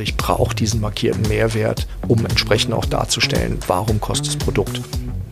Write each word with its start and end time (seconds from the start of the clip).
Ich 0.00 0.16
brauche 0.16 0.54
diesen 0.54 0.80
markierten 0.80 1.28
Mehrwert, 1.28 1.86
um 2.08 2.24
entsprechend 2.24 2.72
auch 2.72 2.86
darzustellen, 2.86 3.58
warum 3.66 4.00
kostet 4.00 4.28
das 4.28 4.36
Produkt 4.36 4.80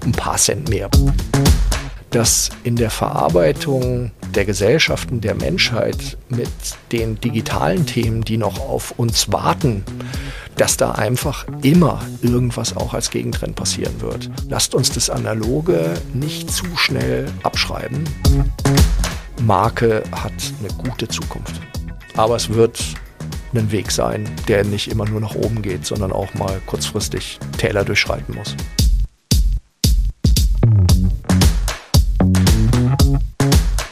ein 0.05 0.13
paar 0.13 0.37
Cent 0.37 0.69
mehr. 0.69 0.91
Dass 2.11 2.51
in 2.65 2.77
der 2.77 2.91
Verarbeitung 2.91 4.11
der 4.35 4.45
Gesellschaften 4.45 5.21
der 5.21 5.35
Menschheit 5.35 6.19
mit 6.29 6.49
den 6.93 7.19
digitalen 7.21 7.87
Themen, 7.87 8.23
die 8.23 8.37
noch 8.37 8.61
auf 8.61 8.93
uns 8.99 9.33
warten, 9.33 9.85
dass 10.57 10.77
da 10.77 10.93
einfach 10.93 11.47
immer 11.63 12.01
irgendwas 12.21 12.77
auch 12.77 12.93
als 12.93 13.11
Gegentrend 13.11 13.57
passieren 13.57 14.01
wird. 14.01 14.31
Lasst 14.49 14.75
uns 14.75 14.91
das 14.91 15.09
Analoge 15.09 15.95
nicht 16.13 16.51
zu 16.51 16.65
schnell 16.77 17.27
abschreiben. 17.43 18.05
Marke 19.41 20.03
hat 20.13 20.33
eine 20.61 20.69
gute 20.89 21.09
Zukunft. 21.09 21.61
Aber 22.17 22.37
es 22.37 22.49
wird 22.53 22.83
ein 23.57 23.73
Weg 23.73 23.91
sein, 23.91 24.29
der 24.47 24.65
nicht 24.65 24.89
immer 24.89 25.09
nur 25.09 25.21
nach 25.21 25.35
oben 25.35 25.63
geht, 25.63 25.87
sondern 25.87 26.13
auch 26.13 26.33
mal 26.35 26.61
kurzfristig 26.67 27.39
Täler 27.57 27.85
durchschreiten 27.85 28.35
muss. 28.35 28.55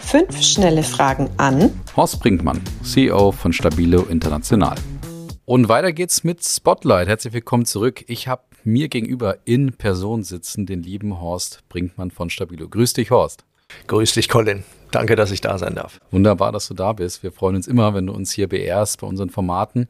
Fünf 0.00 0.42
schnelle 0.42 0.82
Fragen 0.82 1.30
an 1.36 1.70
Horst 1.96 2.20
Brinkmann, 2.20 2.60
CEO 2.82 3.32
von 3.32 3.52
Stabilo 3.52 4.02
International. 4.02 4.76
Und 5.44 5.68
weiter 5.68 5.92
geht's 5.92 6.24
mit 6.24 6.44
Spotlight. 6.44 7.08
Herzlich 7.08 7.32
willkommen 7.32 7.66
zurück. 7.66 8.04
Ich 8.08 8.26
habe 8.26 8.42
mir 8.64 8.88
gegenüber 8.88 9.38
in 9.44 9.72
Person 9.72 10.24
sitzen 10.24 10.66
den 10.66 10.82
lieben 10.82 11.20
Horst 11.20 11.62
Brinkmann 11.68 12.10
von 12.10 12.30
Stabilo. 12.30 12.68
Grüß 12.68 12.94
dich, 12.94 13.10
Horst. 13.10 13.44
Grüß 13.86 14.14
dich, 14.14 14.28
Colin. 14.28 14.64
Danke, 14.90 15.16
dass 15.16 15.30
ich 15.30 15.40
da 15.40 15.58
sein 15.58 15.74
darf. 15.74 16.00
Wunderbar, 16.10 16.52
dass 16.52 16.68
du 16.68 16.74
da 16.74 16.92
bist. 16.92 17.22
Wir 17.22 17.32
freuen 17.32 17.56
uns 17.56 17.66
immer, 17.66 17.94
wenn 17.94 18.06
du 18.06 18.12
uns 18.12 18.32
hier 18.32 18.48
beehrst 18.48 19.00
bei 19.00 19.06
unseren 19.06 19.30
Formaten. 19.30 19.88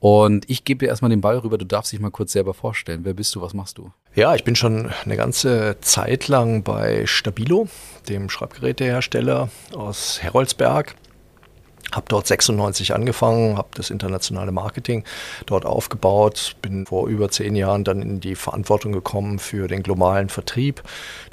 Und 0.00 0.48
ich 0.50 0.64
gebe 0.64 0.80
dir 0.80 0.88
erstmal 0.88 1.08
den 1.08 1.22
Ball 1.22 1.38
rüber. 1.38 1.56
Du 1.56 1.64
darfst 1.64 1.92
dich 1.92 2.00
mal 2.00 2.10
kurz 2.10 2.32
selber 2.32 2.52
vorstellen. 2.52 3.00
Wer 3.04 3.14
bist 3.14 3.34
du? 3.34 3.40
Was 3.40 3.54
machst 3.54 3.78
du? 3.78 3.90
Ja, 4.14 4.34
ich 4.34 4.44
bin 4.44 4.54
schon 4.54 4.90
eine 5.04 5.16
ganze 5.16 5.78
Zeit 5.80 6.28
lang 6.28 6.62
bei 6.62 7.06
Stabilo, 7.06 7.68
dem 8.08 8.28
Schreibgerätehersteller 8.28 9.48
aus 9.74 10.22
Heroldsberg. 10.22 10.94
Habe 11.94 12.06
dort 12.08 12.26
96 12.26 12.94
angefangen, 12.94 13.56
habe 13.56 13.68
das 13.74 13.90
internationale 13.90 14.52
Marketing 14.52 15.04
dort 15.46 15.64
aufgebaut, 15.64 16.56
bin 16.62 16.86
vor 16.86 17.08
über 17.08 17.28
zehn 17.28 17.56
Jahren 17.56 17.84
dann 17.84 18.02
in 18.02 18.20
die 18.20 18.34
Verantwortung 18.34 18.92
gekommen 18.92 19.38
für 19.38 19.68
den 19.68 19.82
globalen 19.82 20.28
Vertrieb, 20.28 20.82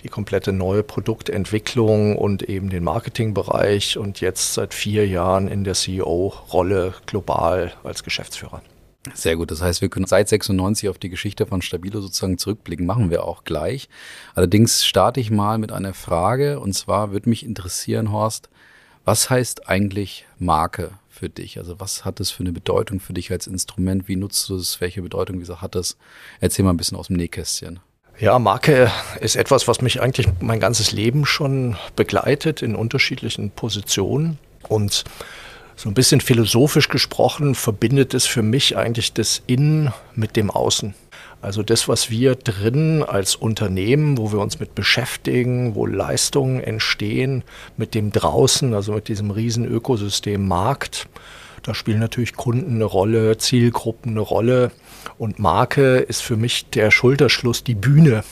die 0.04 0.10
komplette 0.10 0.54
neue 0.54 0.84
Produktentwicklung 0.84 2.18
und 2.18 2.44
eben 2.44 2.70
den 2.70 2.84
Marketingbereich 2.84 3.98
und 3.98 4.22
jetzt 4.22 4.54
seit 4.54 4.74
vier 4.74 5.08
Jahren 5.08 5.48
in 5.48 5.64
der 5.64 5.74
CEO-Rolle 5.74 6.94
global 7.06 7.74
als 7.84 8.04
Geschäftsführer. 8.04 8.62
Sehr 9.16 9.36
gut. 9.36 9.50
Das 9.50 9.62
heißt, 9.62 9.82
wir 9.82 9.90
können 9.90 10.06
seit 10.06 10.30
96 10.30 10.88
auf 10.88 11.00
die 11.00 11.10
Geschichte 11.10 11.48
von 11.48 11.64
Stabilo 11.64 12.02
sozusagen 12.02 12.38
zurückblicken. 12.38 12.86
Machen 12.86 13.10
wir 13.10 13.26
auch 13.26 13.44
gleich. 13.44 13.90
Allerdings 14.36 14.86
starte 14.86 15.20
ich 15.20 15.32
mal 15.32 15.58
mit 15.58 15.72
einer 15.72 15.96
Frage. 15.96 16.60
Und 16.60 16.74
zwar 16.74 17.12
würde 17.12 17.30
mich 17.30 17.44
interessieren, 17.44 18.12
Horst, 18.12 18.50
was 19.06 19.30
heißt 19.30 19.68
eigentlich 19.68 20.26
Marke 20.40 20.92
für 21.10 21.30
dich? 21.30 21.58
Also 21.58 21.80
was 21.80 22.06
hat 22.06 22.20
es 22.20 22.32
für 22.32 22.42
eine 22.42 22.52
Bedeutung 22.52 23.00
für 23.00 23.14
dich 23.14 23.32
als 23.32 23.48
Instrument? 23.48 24.08
Wie 24.08 24.16
nutzt 24.16 24.48
du 24.50 24.56
es? 24.56 24.82
Welche 24.82 25.02
Bedeutung, 25.02 25.38
wie 25.38 25.42
gesagt, 25.42 25.62
hat 25.62 25.76
es? 25.76 25.98
Erzähl 26.40 26.64
mal 26.64 26.72
ein 26.72 26.78
bisschen 26.78 26.98
aus 26.98 27.08
dem 27.08 27.18
Nähkästchen. 27.18 27.80
Ja, 28.20 28.38
Marke 28.38 28.92
ist 29.20 29.36
etwas, 29.36 29.68
was 29.68 29.82
mich 29.82 30.02
eigentlich 30.02 30.28
mein 30.42 30.60
ganzes 30.60 30.92
Leben 30.92 31.26
schon 31.26 31.76
begleitet 31.96 32.62
in 32.62 32.76
unterschiedlichen 32.76 33.50
Positionen. 33.50 34.38
Und 34.68 35.04
so 35.76 35.90
ein 35.90 35.96
bisschen 35.96 36.22
philosophisch 36.22 36.90
gesprochen 36.90 37.56
verbindet 37.56 38.14
es 38.14 38.28
für 38.28 38.44
mich 38.44 38.78
eigentlich 38.78 39.14
das 39.14 39.42
Innen 39.48 39.92
mit 40.14 40.36
dem 40.36 40.52
Außen. 40.52 40.94
Also 41.42 41.64
das, 41.64 41.88
was 41.88 42.12
wir 42.12 42.36
drin 42.36 43.04
als 43.04 43.36
Unternehmen, 43.36 44.18
wo 44.18 44.32
wir 44.32 44.40
uns 44.40 44.60
mit 44.60 44.76
beschäftigen, 44.76 45.74
wo 45.74 45.88
Leistungen 45.88 46.62
entstehen, 46.62 47.44
mit 47.78 47.96
dem 47.96 48.12
draußen, 48.12 48.74
also 48.76 48.94
mit 48.94 49.08
diesem 49.08 49.32
riesen 49.32 49.66
Ökosystem 49.66 50.48
Markt, 50.48 51.08
da 51.64 51.74
spielen 51.74 52.00
natürlich 52.00 52.36
Kunden 52.36 52.76
eine 52.76 52.86
Rolle, 52.86 53.38
Zielgruppen 53.38 54.12
eine 54.12 54.22
Rolle. 54.22 54.72
Und 55.18 55.40
Marke 55.40 55.98
ist 55.98 56.22
für 56.22 56.36
mich 56.36 56.70
der 56.70 56.90
Schulterschluss, 56.90 57.64
die 57.64 57.76
Bühne, 57.76 58.24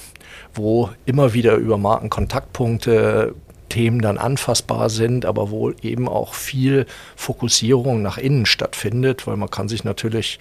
wo 0.53 0.90
immer 1.06 1.34
wieder 1.34 1.56
über 1.56 1.78
Markenkontaktpunkte 1.78 3.36
Themen 3.69 4.02
dann 4.02 4.18
anfassbar 4.18 4.90
sind, 4.90 5.25
aber 5.25 5.52
wo 5.52 5.72
eben 5.72 6.08
auch 6.08 6.34
viel 6.34 6.88
Fokussierung 7.16 8.02
nach 8.02 8.18
innen 8.18 8.48
stattfindet, 8.48 9.28
weil 9.28 9.38
man 9.38 9.52
kann 9.52 9.69
sich 9.69 9.84
natürlich 9.84 10.40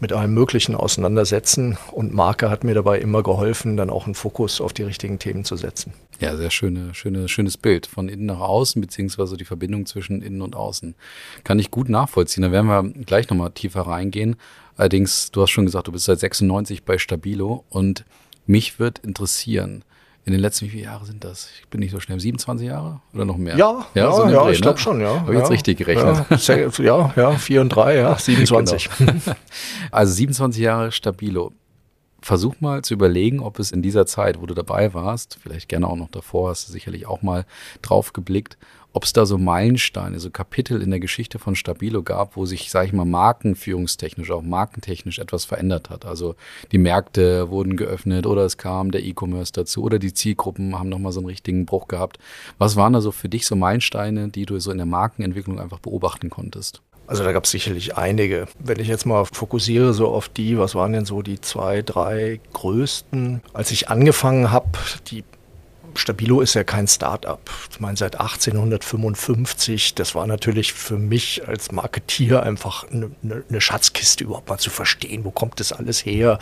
mit 0.00 0.12
allem 0.12 0.34
Möglichen 0.34 0.74
auseinandersetzen. 0.74 1.78
Und 1.92 2.12
Marke 2.12 2.50
hat 2.50 2.64
mir 2.64 2.74
dabei 2.74 2.98
immer 2.98 3.22
geholfen, 3.22 3.76
dann 3.76 3.90
auch 3.90 4.06
einen 4.06 4.14
Fokus 4.14 4.60
auf 4.60 4.72
die 4.72 4.82
richtigen 4.82 5.18
Themen 5.18 5.44
zu 5.44 5.56
setzen. 5.56 5.92
Ja, 6.20 6.36
sehr 6.36 6.50
schöne, 6.50 6.94
schöne, 6.94 7.28
schönes 7.28 7.56
Bild 7.56 7.86
von 7.86 8.08
innen 8.08 8.26
nach 8.26 8.40
außen, 8.40 8.80
beziehungsweise 8.80 9.36
die 9.36 9.44
Verbindung 9.44 9.86
zwischen 9.86 10.22
innen 10.22 10.42
und 10.42 10.56
außen. 10.56 10.94
Kann 11.44 11.58
ich 11.58 11.70
gut 11.70 11.88
nachvollziehen. 11.88 12.42
Da 12.42 12.52
werden 12.52 12.66
wir 12.68 13.04
gleich 13.04 13.28
nochmal 13.28 13.50
tiefer 13.50 13.82
reingehen. 13.82 14.36
Allerdings, 14.76 15.30
du 15.30 15.42
hast 15.42 15.50
schon 15.50 15.66
gesagt, 15.66 15.88
du 15.88 15.92
bist 15.92 16.04
seit 16.04 16.20
96 16.20 16.84
bei 16.84 16.98
Stabilo 16.98 17.64
und 17.68 18.04
mich 18.46 18.78
wird 18.78 18.98
interessieren, 19.00 19.84
in 20.26 20.32
den 20.32 20.40
letzten, 20.40 20.64
wie 20.66 20.70
viele 20.70 20.82
Jahre 20.82 21.06
sind 21.06 21.22
das? 21.22 21.50
Ich 21.60 21.68
bin 21.68 21.78
nicht 21.78 21.92
so 21.92 22.00
schnell, 22.00 22.18
27 22.18 22.66
Jahre 22.66 23.00
oder 23.14 23.24
noch 23.24 23.36
mehr? 23.36 23.56
Ja, 23.56 23.86
ja, 23.94 24.12
so 24.12 24.26
ja 24.26 24.42
Dreh, 24.42 24.52
ich 24.52 24.60
glaube 24.60 24.76
ne? 24.76 24.82
schon, 24.82 25.00
ja. 25.00 25.20
Habe 25.20 25.30
ich 25.30 25.34
ja, 25.34 25.38
jetzt 25.38 25.52
richtig 25.52 25.78
gerechnet? 25.78 26.26
Ja, 26.48 26.68
ja, 26.84 27.12
ja, 27.14 27.30
4 27.30 27.60
und 27.60 27.68
3, 27.68 27.96
ja, 27.96 28.18
27. 28.18 28.90
genau. 28.98 29.12
Also 29.92 30.12
27 30.14 30.60
Jahre 30.60 30.90
Stabilo. 30.90 31.52
Versuch 32.26 32.56
mal 32.58 32.82
zu 32.82 32.92
überlegen, 32.92 33.38
ob 33.38 33.60
es 33.60 33.70
in 33.70 33.82
dieser 33.82 34.04
Zeit, 34.04 34.40
wo 34.40 34.46
du 34.46 34.54
dabei 34.54 34.94
warst, 34.94 35.38
vielleicht 35.40 35.68
gerne 35.68 35.86
auch 35.86 35.94
noch 35.94 36.10
davor, 36.10 36.50
hast 36.50 36.66
du 36.66 36.72
sicherlich 36.72 37.06
auch 37.06 37.22
mal 37.22 37.46
drauf 37.82 38.12
geblickt, 38.12 38.58
ob 38.92 39.04
es 39.04 39.12
da 39.12 39.26
so 39.26 39.38
Meilensteine, 39.38 40.18
so 40.18 40.30
Kapitel 40.30 40.82
in 40.82 40.90
der 40.90 40.98
Geschichte 40.98 41.38
von 41.38 41.54
Stabilo 41.54 42.02
gab, 42.02 42.34
wo 42.34 42.44
sich, 42.44 42.68
sage 42.68 42.88
ich 42.88 42.92
mal, 42.92 43.04
markenführungstechnisch, 43.04 44.32
auch 44.32 44.42
markentechnisch 44.42 45.20
etwas 45.20 45.44
verändert 45.44 45.88
hat. 45.88 46.04
Also 46.04 46.34
die 46.72 46.78
Märkte 46.78 47.48
wurden 47.48 47.76
geöffnet 47.76 48.26
oder 48.26 48.44
es 48.44 48.56
kam 48.56 48.90
der 48.90 49.04
E-Commerce 49.04 49.52
dazu 49.52 49.84
oder 49.84 50.00
die 50.00 50.12
Zielgruppen 50.12 50.76
haben 50.76 50.88
nochmal 50.88 51.12
so 51.12 51.20
einen 51.20 51.28
richtigen 51.28 51.64
Bruch 51.64 51.86
gehabt. 51.86 52.18
Was 52.58 52.74
waren 52.74 52.92
da 52.92 53.00
so 53.00 53.12
für 53.12 53.28
dich 53.28 53.46
so 53.46 53.54
Meilensteine, 53.54 54.30
die 54.30 54.46
du 54.46 54.58
so 54.58 54.72
in 54.72 54.78
der 54.78 54.86
Markenentwicklung 54.86 55.60
einfach 55.60 55.78
beobachten 55.78 56.28
konntest? 56.28 56.82
Also 57.06 57.22
da 57.24 57.32
gab 57.32 57.44
es 57.44 57.50
sicherlich 57.50 57.96
einige. 57.96 58.46
Wenn 58.58 58.80
ich 58.80 58.88
jetzt 58.88 59.06
mal 59.06 59.24
fokussiere 59.24 59.94
so 59.94 60.08
auf 60.08 60.28
die, 60.28 60.58
was 60.58 60.74
waren 60.74 60.92
denn 60.92 61.04
so 61.04 61.22
die 61.22 61.40
zwei, 61.40 61.82
drei 61.82 62.40
größten? 62.52 63.42
Als 63.52 63.70
ich 63.70 63.88
angefangen 63.88 64.50
habe, 64.50 64.66
die 65.08 65.24
Stabilo 65.98 66.40
ist 66.40 66.54
ja 66.54 66.64
kein 66.64 66.86
Start-up. 66.86 67.50
Ich 67.70 67.80
meine, 67.80 67.96
seit 67.96 68.20
1855, 68.20 69.94
das 69.94 70.14
war 70.14 70.26
natürlich 70.26 70.72
für 70.72 70.98
mich 70.98 71.46
als 71.46 71.72
Marketier 71.72 72.42
einfach 72.42 72.84
eine, 72.90 73.10
eine, 73.22 73.60
Schatzkiste, 73.60 74.24
überhaupt 74.24 74.48
mal 74.48 74.58
zu 74.58 74.70
verstehen, 74.70 75.24
wo 75.24 75.30
kommt 75.30 75.60
das 75.60 75.72
alles 75.72 76.04
her. 76.04 76.38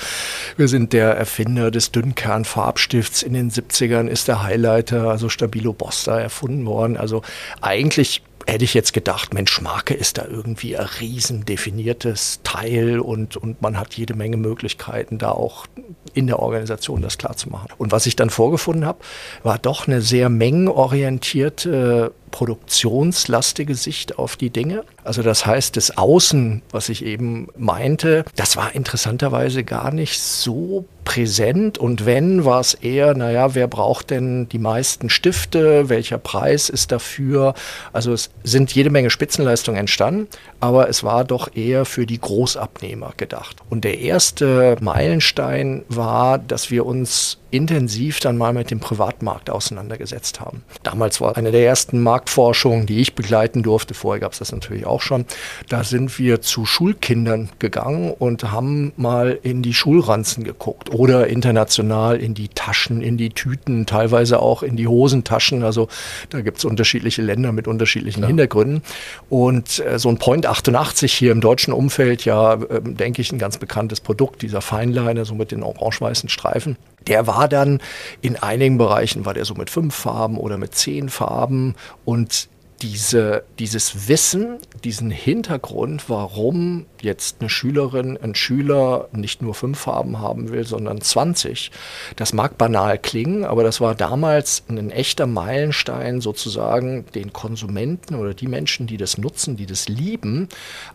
Wir 0.57 0.69
sind 0.69 0.93
der 0.93 1.17
Erfinder 1.17 1.71
des 1.71 1.93
Dünnkernfarbstifts. 1.93 3.23
In 3.23 3.35
den 3.35 3.51
70ern 3.51 4.09
ist 4.09 4.29
der 4.29 4.43
Highlighter, 4.43 5.11
also 5.11 5.29
Stabilo 5.29 5.73
Bosta, 5.73 6.19
erfunden 6.19 6.67
worden. 6.67 6.97
Also 6.97 7.23
eigentlich 7.61 8.23
hätte 8.47 8.65
ich 8.65 8.75
jetzt 8.75 8.93
gedacht, 8.93 9.33
Mensch, 9.35 9.61
Marke 9.61 9.95
ist 9.95 10.19
da 10.19 10.27
irgendwie 10.27 10.77
ein 10.77 10.87
riesen 11.01 11.45
definiertes 11.45 12.41
Teil 12.43 13.01
und, 13.01 13.37
und 13.37 13.63
man 13.63 13.79
hat 13.79 13.95
jede 13.95 14.15
Menge 14.15 14.37
Möglichkeiten, 14.37 15.19
da 15.19 15.31
auch 15.31 15.67
in 16.13 16.27
der 16.27 16.41
Organisation 16.41 17.03
das 17.03 17.19
klar 17.19 17.37
zu 17.37 17.49
machen. 17.51 17.69
Und 17.79 17.93
was 17.93 18.07
ich 18.07 18.17
dann 18.17 18.31
vorgefunden 18.31 18.85
habe, 18.85 18.99
war 19.43 19.59
doch 19.59 19.87
eine 19.87 20.01
sehr 20.01 20.29
mengenorientierte 20.29 22.13
produktionslastige 22.35 23.77
Sicht 23.77 24.19
auf 24.19 24.35
die 24.35 24.51
Dinge. 24.51 24.83
Also 25.05 25.23
das 25.23 25.47
heißt, 25.47 25.77
das 25.77 25.97
Außen, 25.97 26.63
was 26.73 26.89
ich 26.89 27.05
eben 27.05 27.47
meinte, 27.57 28.25
das 28.35 28.57
war 28.57 28.75
interessanterweise 28.75 29.63
gar 29.63 29.93
nicht 29.93 30.21
so 30.21 30.85
präsent 31.05 31.79
und 31.79 32.07
wenn, 32.07 32.45
war 32.45 32.59
es 32.59 32.75
eher, 32.75 33.15
naja, 33.15 33.55
wer 33.55 33.69
braucht 33.69 34.11
denn 34.11 34.49
die 34.49 34.59
meisten 34.59 35.11
Stifte, 35.11 35.89
welcher 35.89 36.19
Preis 36.19 36.69
ist 36.69 36.91
dafür? 36.91 37.55
Also 37.93 38.13
es 38.13 38.31
sind 38.43 38.75
jede 38.75 38.91
Menge 38.91 39.11
Spitzenleistungen 39.11 39.79
entstanden, 39.79 40.27
aber 40.59 40.89
es 40.89 41.05
war 41.05 41.25
doch 41.25 41.55
eher 41.55 41.85
für 41.85 42.05
die 42.05 42.19
Großabnehmer 42.19 43.13
gedacht. 43.17 43.59
Und 43.71 43.85
der 43.85 44.01
erste 44.01 44.77
Meilenstein 44.81 45.85
war, 45.89 46.39
dass 46.39 46.73
wir 46.73 46.85
uns 46.85 47.39
intensiv 47.55 48.19
dann 48.19 48.37
mal 48.37 48.53
mit 48.53 48.73
dem 48.73 48.81
Privatmarkt 48.81 49.49
auseinandergesetzt 49.49 50.41
haben. 50.41 50.63
Damals 50.83 51.21
war 51.21 51.37
eine 51.37 51.53
der 51.53 51.65
ersten 51.65 52.03
Marktforschungen, 52.03 52.87
die 52.87 53.01
ich 53.01 53.15
begleiten 53.15 53.63
durfte. 53.63 53.95
Vorher 53.95 54.21
gab 54.21 54.33
es 54.33 54.41
das 54.41 54.51
natürlich 54.51 54.87
auch 54.87 55.01
schon. 55.01 55.25
Da 55.69 55.85
sind 55.85 56.19
wir 56.19 56.41
zu 56.41 56.67
Schulkindern 56.67 57.51
gegangen 57.61 58.13
und 58.13 58.51
haben 58.51 58.93
mal 58.97 59.39
in 59.43 59.63
die 59.63 59.73
Schulranzen 59.73 60.43
geguckt 60.43 60.93
oder 60.93 61.29
international 61.29 62.17
in 62.17 62.35
die 62.35 62.49
Taschen, 62.49 63.01
in 63.01 63.17
die 63.17 63.31
Tüten, 63.31 63.87
teilweise 63.87 64.41
auch 64.41 64.65
in 64.65 64.77
die 64.77 64.89
Hosentaschen. 64.89 65.63
Also 65.63 65.87
da 66.31 66.41
gibt 66.41 66.59
es 66.59 66.65
unterschiedliche 66.65 67.23
Länder 67.23 67.53
mit 67.53 67.69
unterschiedlichen 67.69 68.23
ja. 68.23 68.27
Hintergründen. 68.27 68.83
Und 69.31 69.79
äh, 69.79 70.01
so 70.01 70.09
ein 70.09 70.19
Point 70.19 70.47
88 70.47 71.13
hier 71.13 71.31
im 71.31 71.41
deutschen 71.41 71.73
Umfeld, 71.73 72.25
ja, 72.25 72.55
äh, 72.55 72.81
denke 72.83 73.23
ich, 73.23 73.31
ein 73.33 73.39
ganz 73.39 73.59
bekanntes 73.59 74.01
Produkt, 74.01 74.43
dieser 74.43 74.61
Feinliner, 74.61 75.25
so 75.25 75.37
mit 75.37 75.53
den 75.53 75.63
orange-weißen 75.63 76.29
Streifen. 76.29 76.77
Der 77.07 77.27
war 77.27 77.49
dann 77.49 77.81
in 78.23 78.37
einigen 78.37 78.79
Bereichen, 78.79 79.25
war 79.25 79.35
der 79.35 79.45
so 79.45 79.55
mit 79.55 79.71
fünf 79.71 79.95
Farben 79.95 80.39
oder 80.39 80.59
mit 80.59 80.75
zehn 80.75 81.09
Farben 81.09 81.75
und 82.05 82.49
diese, 82.83 83.45
dieses 83.59 84.09
Wissen, 84.09 84.59
diesen 84.85 85.11
Hintergrund, 85.11 86.11
warum 86.11 86.85
jetzt 87.01 87.37
eine 87.41 87.49
Schülerin, 87.49 88.19
ein 88.21 88.35
Schüler 88.35 89.09
nicht 89.13 89.41
nur 89.41 89.55
fünf 89.55 89.79
Farben 89.79 90.19
haben 90.19 90.51
will, 90.51 90.67
sondern 90.67 91.01
20, 91.01 91.71
das 92.17 92.33
mag 92.33 92.59
banal 92.59 92.99
klingen, 92.99 93.45
aber 93.45 93.63
das 93.63 93.81
war 93.81 93.95
damals 93.95 94.65
ein 94.69 94.91
echter 94.91 95.27
Meilenstein, 95.27 96.21
sozusagen 96.21 97.07
den 97.15 97.33
Konsumenten 97.33 98.17
oder 98.17 98.35
die 98.35 98.49
Menschen, 98.49 98.87
die 98.87 98.99
das 98.99 99.17
nutzen, 99.19 99.57
die 99.57 99.67
das 99.67 99.89
lieben, 99.89 100.49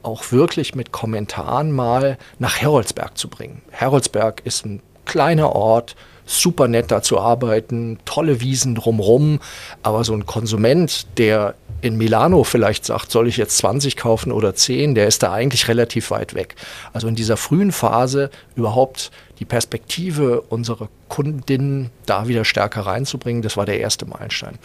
auch 0.04 0.32
wirklich 0.32 0.76
mit 0.76 0.92
Kommentaren 0.92 1.72
mal 1.72 2.18
nach 2.38 2.58
Heroldsberg 2.58 3.18
zu 3.18 3.30
bringen. 3.30 3.62
Heroldsberg 3.72 4.42
ist 4.46 4.66
ein 4.66 4.82
kleiner 5.10 5.56
Ort, 5.56 5.96
super 6.26 6.68
nett 6.68 6.92
da 6.92 7.02
zu 7.02 7.20
arbeiten, 7.20 7.98
tolle 8.06 8.40
Wiesen 8.42 8.76
drumrum, 8.76 9.40
aber 9.82 10.04
so 10.04 10.14
ein 10.14 10.28
Konsument, 10.28 11.08
der 11.18 11.56
in 11.82 11.98
Milano 11.98 12.44
vielleicht 12.44 12.86
sagt, 12.86 13.10
soll 13.10 13.28
ich 13.28 13.38
jetzt 13.38 13.58
20 13.58 13.96
kaufen 13.96 14.32
oder 14.32 14.54
10, 14.54 14.94
der 14.94 15.08
ist 15.08 15.24
da 15.24 15.32
eigentlich 15.32 15.68
relativ 15.68 16.12
weit 16.12 16.36
weg. 16.36 16.56
Also 16.94 17.08
in 17.08 17.16
dieser 17.16 17.38
frühen 17.38 17.72
Phase 17.72 18.30
überhaupt 18.56 19.12
die 19.40 19.46
Perspektive 19.46 20.42
unserer 20.42 20.90
Kundinnen 21.08 21.90
da 22.06 22.28
wieder 22.28 22.46
stärker 22.46 22.82
reinzubringen, 22.82 23.42
das 23.42 23.58
war 23.58 23.66
der 23.66 23.80
erste 23.80 24.06
Meilenstein. 24.06 24.60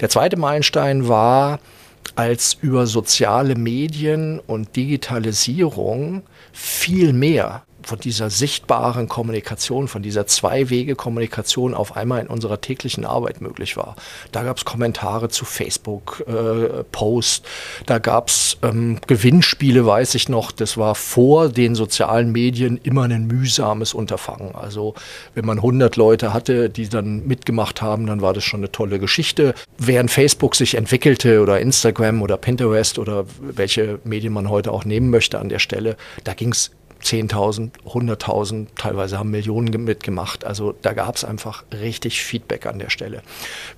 Der 0.00 0.08
zweite 0.08 0.38
Meilenstein 0.38 1.08
war, 1.08 1.58
als 2.14 2.56
über 2.62 2.86
soziale 2.86 3.56
Medien 3.56 4.40
und 4.40 4.74
Digitalisierung 4.76 6.22
viel 6.52 7.12
mehr 7.12 7.64
von 7.82 7.98
dieser 7.98 8.30
sichtbaren 8.30 9.08
Kommunikation, 9.08 9.88
von 9.88 10.02
dieser 10.02 10.26
Zwei-Wege-Kommunikation 10.26 11.74
auf 11.74 11.96
einmal 11.96 12.20
in 12.20 12.26
unserer 12.26 12.60
täglichen 12.60 13.04
Arbeit 13.04 13.40
möglich 13.40 13.76
war. 13.76 13.96
Da 14.32 14.42
gab 14.42 14.58
es 14.58 14.64
Kommentare 14.64 15.28
zu 15.28 15.44
Facebook-Posts, 15.44 17.38
äh, 17.38 17.82
da 17.86 17.98
gab 17.98 18.28
es 18.28 18.58
ähm, 18.62 18.98
Gewinnspiele, 19.06 19.86
weiß 19.86 20.14
ich 20.14 20.28
noch. 20.28 20.52
Das 20.52 20.76
war 20.76 20.94
vor 20.94 21.48
den 21.48 21.74
sozialen 21.74 22.32
Medien 22.32 22.78
immer 22.82 23.04
ein 23.04 23.26
mühsames 23.26 23.94
Unterfangen. 23.94 24.54
Also 24.54 24.94
wenn 25.34 25.46
man 25.46 25.58
100 25.58 25.96
Leute 25.96 26.32
hatte, 26.32 26.70
die 26.70 26.88
dann 26.88 27.26
mitgemacht 27.26 27.82
haben, 27.82 28.06
dann 28.06 28.22
war 28.22 28.32
das 28.32 28.44
schon 28.44 28.60
eine 28.60 28.72
tolle 28.72 28.98
Geschichte. 28.98 29.54
Während 29.78 30.10
Facebook 30.10 30.54
sich 30.56 30.74
entwickelte 30.74 31.40
oder 31.40 31.60
Instagram 31.60 32.22
oder 32.22 32.36
Pinterest 32.36 32.98
oder 32.98 33.24
welche 33.40 33.98
Medien 34.04 34.32
man 34.32 34.48
heute 34.48 34.72
auch 34.72 34.84
nehmen 34.84 35.10
möchte 35.10 35.38
an 35.38 35.48
der 35.48 35.58
Stelle, 35.58 35.96
da 36.24 36.34
ging 36.34 36.52
es 36.52 36.70
10.000, 37.02 37.70
100.000, 37.86 38.66
teilweise 38.76 39.18
haben 39.18 39.30
Millionen 39.30 39.70
mitgemacht. 39.84 40.44
Also 40.44 40.74
da 40.82 40.92
gab 40.92 41.16
es 41.16 41.24
einfach 41.24 41.64
richtig 41.72 42.22
Feedback 42.22 42.66
an 42.66 42.78
der 42.78 42.90
Stelle. 42.90 43.22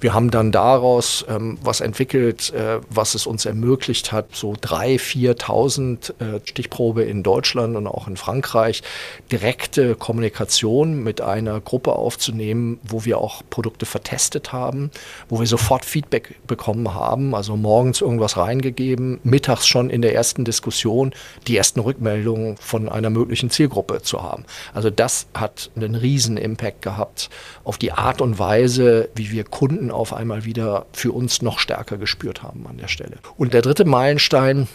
Wir 0.01 0.15
haben 0.15 0.31
dann 0.31 0.53
daraus 0.53 1.25
ähm, 1.29 1.59
was 1.63 1.81
entwickelt, 1.81 2.53
äh, 2.53 2.81
was 2.89 3.15
es 3.15 3.27
uns 3.27 3.45
ermöglicht 3.45 4.13
hat, 4.13 4.35
so 4.35 4.53
3.000, 4.53 5.37
4.000 5.37 6.37
äh, 6.37 6.41
Stichprobe 6.45 7.03
in 7.03 7.23
Deutschland 7.23 7.77
und 7.77 7.87
auch 7.87 8.09
in 8.09 8.17
Frankreich, 8.17 8.83
direkte 9.31 9.95
Kommunikation 9.95 11.03
mit 11.03 11.21
einer 11.21 11.61
Gruppe 11.61 11.93
aufzunehmen, 11.93 12.81
wo 12.83 13.05
wir 13.05 13.19
auch 13.19 13.43
Produkte 13.51 13.87
vertestet 13.87 14.53
haben, 14.53 14.91
wo 15.29 15.41
wir 15.41 15.47
sofort 15.47 15.85
Feedback 15.85 16.35
bekommen 16.47 16.95
haben, 16.95 17.35
also 17.35 17.57
morgens 17.57 18.01
irgendwas 18.01 18.37
reingegeben, 18.37 19.21
mittags 19.23 19.67
schon 19.67 19.91
in 19.91 20.03
der 20.03 20.15
ersten 20.15 20.45
Diskussion 20.45 21.13
die 21.47 21.57
ersten 21.57 21.81
Rückmeldungen 21.81 22.57
von 22.57 22.89
einer 22.89 23.11
möglichen 23.13 23.51
Zielgruppe 23.51 24.03
zu 24.03 24.23
haben. 24.23 24.45
Also 24.75 24.91
das 24.91 25.27
hat 25.35 25.71
einen 25.77 25.95
riesen 25.95 26.37
Impact 26.37 26.83
gehabt 26.83 27.31
auf 27.65 27.79
die 27.79 27.93
Art 27.93 28.21
und 28.21 28.39
Weise, 28.39 29.09
wie 29.15 29.31
wir 29.31 29.45
Kunden 29.45 29.91
auf 29.91 30.13
einmal 30.13 30.45
wieder 30.45 30.87
für 30.93 31.13
uns 31.13 31.43
noch 31.43 31.59
stärker 31.59 31.99
gespürt 31.99 32.43
haben 32.43 32.67
an 32.67 32.79
der 32.79 32.89
Stelle. 32.89 33.17
Und 33.37 33.55
der 33.55 33.63
dritte 33.63 33.85
Meilenstein, 33.85 34.69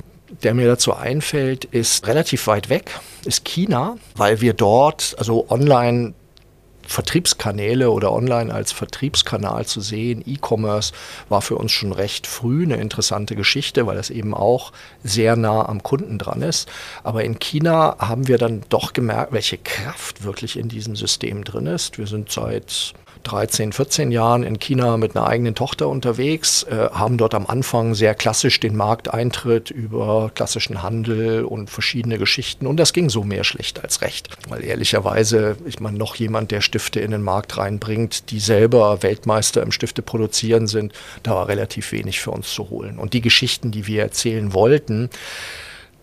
der 0.43 0.53
mir 0.53 0.67
dazu 0.67 0.93
einfällt, 0.93 1.65
ist 1.65 2.05
relativ 2.07 2.47
weit 2.47 2.69
weg, 2.69 2.99
ist 3.25 3.45
China, 3.45 3.97
weil 4.15 4.41
wir 4.41 4.53
dort, 4.53 5.15
also 5.17 5.49
online 5.49 6.13
Vertriebskanäle 6.87 7.91
oder 7.91 8.11
online 8.11 8.53
als 8.53 8.71
Vertriebskanal 8.71 9.65
zu 9.65 9.81
sehen. 9.81 10.23
E-Commerce 10.25 10.93
war 11.29 11.41
für 11.41 11.55
uns 11.55 11.71
schon 11.71 11.91
recht 11.91 12.25
früh 12.25 12.63
eine 12.63 12.77
interessante 12.77 13.35
Geschichte, 13.35 13.85
weil 13.85 13.97
es 13.97 14.09
eben 14.09 14.33
auch 14.33 14.71
sehr 15.03 15.35
nah 15.35 15.67
am 15.67 15.83
Kunden 15.83 16.17
dran 16.17 16.41
ist. 16.41 16.69
Aber 17.03 17.23
in 17.23 17.39
China 17.39 17.97
haben 17.99 18.27
wir 18.27 18.37
dann 18.37 18.63
doch 18.69 18.93
gemerkt, 18.93 19.33
welche 19.33 19.57
Kraft 19.57 20.23
wirklich 20.23 20.57
in 20.57 20.69
diesem 20.69 20.95
System 20.95 21.43
drin 21.43 21.67
ist. 21.67 21.97
Wir 21.97 22.07
sind 22.07 22.31
seit 22.31 22.93
13, 23.27 23.73
14 23.73 24.11
Jahren 24.11 24.43
in 24.43 24.57
China 24.57 24.95
mit 24.95 25.15
einer 25.15 25.27
eigenen 25.27 25.53
Tochter 25.53 25.89
unterwegs, 25.89 26.63
äh, 26.63 26.89
haben 26.91 27.17
dort 27.17 27.33
am 27.33 27.45
Anfang 27.45 27.93
sehr 27.93 28.15
klassisch 28.15 28.59
den 28.59 28.75
Markteintritt 28.75 29.69
über 29.69 30.31
klassischen 30.33 30.81
Handel 30.81 31.43
und 31.43 31.69
verschiedene 31.69 32.17
Geschichten. 32.17 32.65
Und 32.65 32.77
das 32.77 32.93
ging 32.93 33.09
so 33.09 33.23
mehr 33.23 33.43
schlecht 33.43 33.83
als 33.83 34.01
recht. 34.01 34.29
Weil 34.47 34.63
ehrlicherweise, 34.63 35.57
ich 35.65 35.81
meine, 35.81 35.97
noch 35.97 36.15
jemand, 36.15 36.51
der 36.51 36.61
Stifte 36.61 37.01
in 37.01 37.11
den 37.11 37.21
Markt 37.21 37.57
reinbringt, 37.57 38.31
die 38.31 38.39
selber 38.39 39.03
Weltmeister 39.03 39.61
im 39.61 39.73
Stifte 39.73 40.01
produzieren 40.01 40.67
sind, 40.67 40.93
da 41.23 41.31
war 41.31 41.49
relativ 41.49 41.91
wenig 41.91 42.21
für 42.21 42.31
uns 42.31 42.53
zu 42.53 42.69
holen. 42.69 42.97
Und 42.97 43.13
die 43.13 43.21
Geschichten, 43.21 43.71
die 43.71 43.87
wir 43.87 44.03
erzählen 44.03 44.53
wollten, 44.53 45.09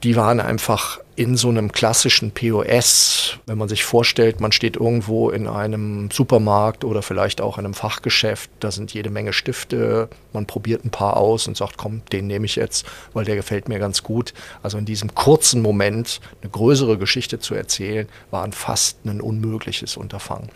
die 0.05 0.17
waren 0.17 0.39
einfach 0.39 1.01
in 1.17 1.35
so 1.37 1.49
einem 1.49 1.73
klassischen 1.73 2.33
POS, 2.33 3.39
wenn 3.47 3.57
man 3.57 3.71
sich 3.71 3.85
vorstellt, 3.85 4.39
man 4.39 4.53
steht 4.53 4.77
irgendwo 4.77 5.31
in 5.31 5.47
einem 5.47 6.11
Supermarkt 6.11 6.85
oder 6.85 7.01
vielleicht 7.01 7.41
auch 7.41 7.57
in 7.57 7.65
einem 7.65 7.73
Fachgeschäft, 7.73 8.51
da 8.61 8.71
sind 8.71 8.93
jede 8.93 9.09
Menge 9.09 9.33
Stifte, 9.33 10.11
man 10.35 10.45
probiert 10.45 10.85
ein 10.85 10.91
paar 10.91 11.17
aus 11.17 11.49
und 11.49 11.57
sagt, 11.57 11.79
komm, 11.79 12.03
den 12.13 12.27
nehme 12.27 12.45
ich 12.45 12.57
jetzt, 12.57 12.85
weil 13.15 13.25
der 13.25 13.37
gefällt 13.37 13.69
mir 13.69 13.79
ganz 13.79 14.03
gut. 14.03 14.35
Also 14.63 14.77
in 14.77 14.85
diesem 14.85 15.15
kurzen 15.15 15.63
Moment 15.63 16.21
eine 16.43 16.51
größere 16.51 16.99
Geschichte 16.99 17.39
zu 17.39 17.55
erzählen, 17.55 18.07
war 18.31 18.51
fast 18.53 19.07
ein 19.07 19.23
unmögliches 19.23 19.97
Unterfangen. 19.97 20.51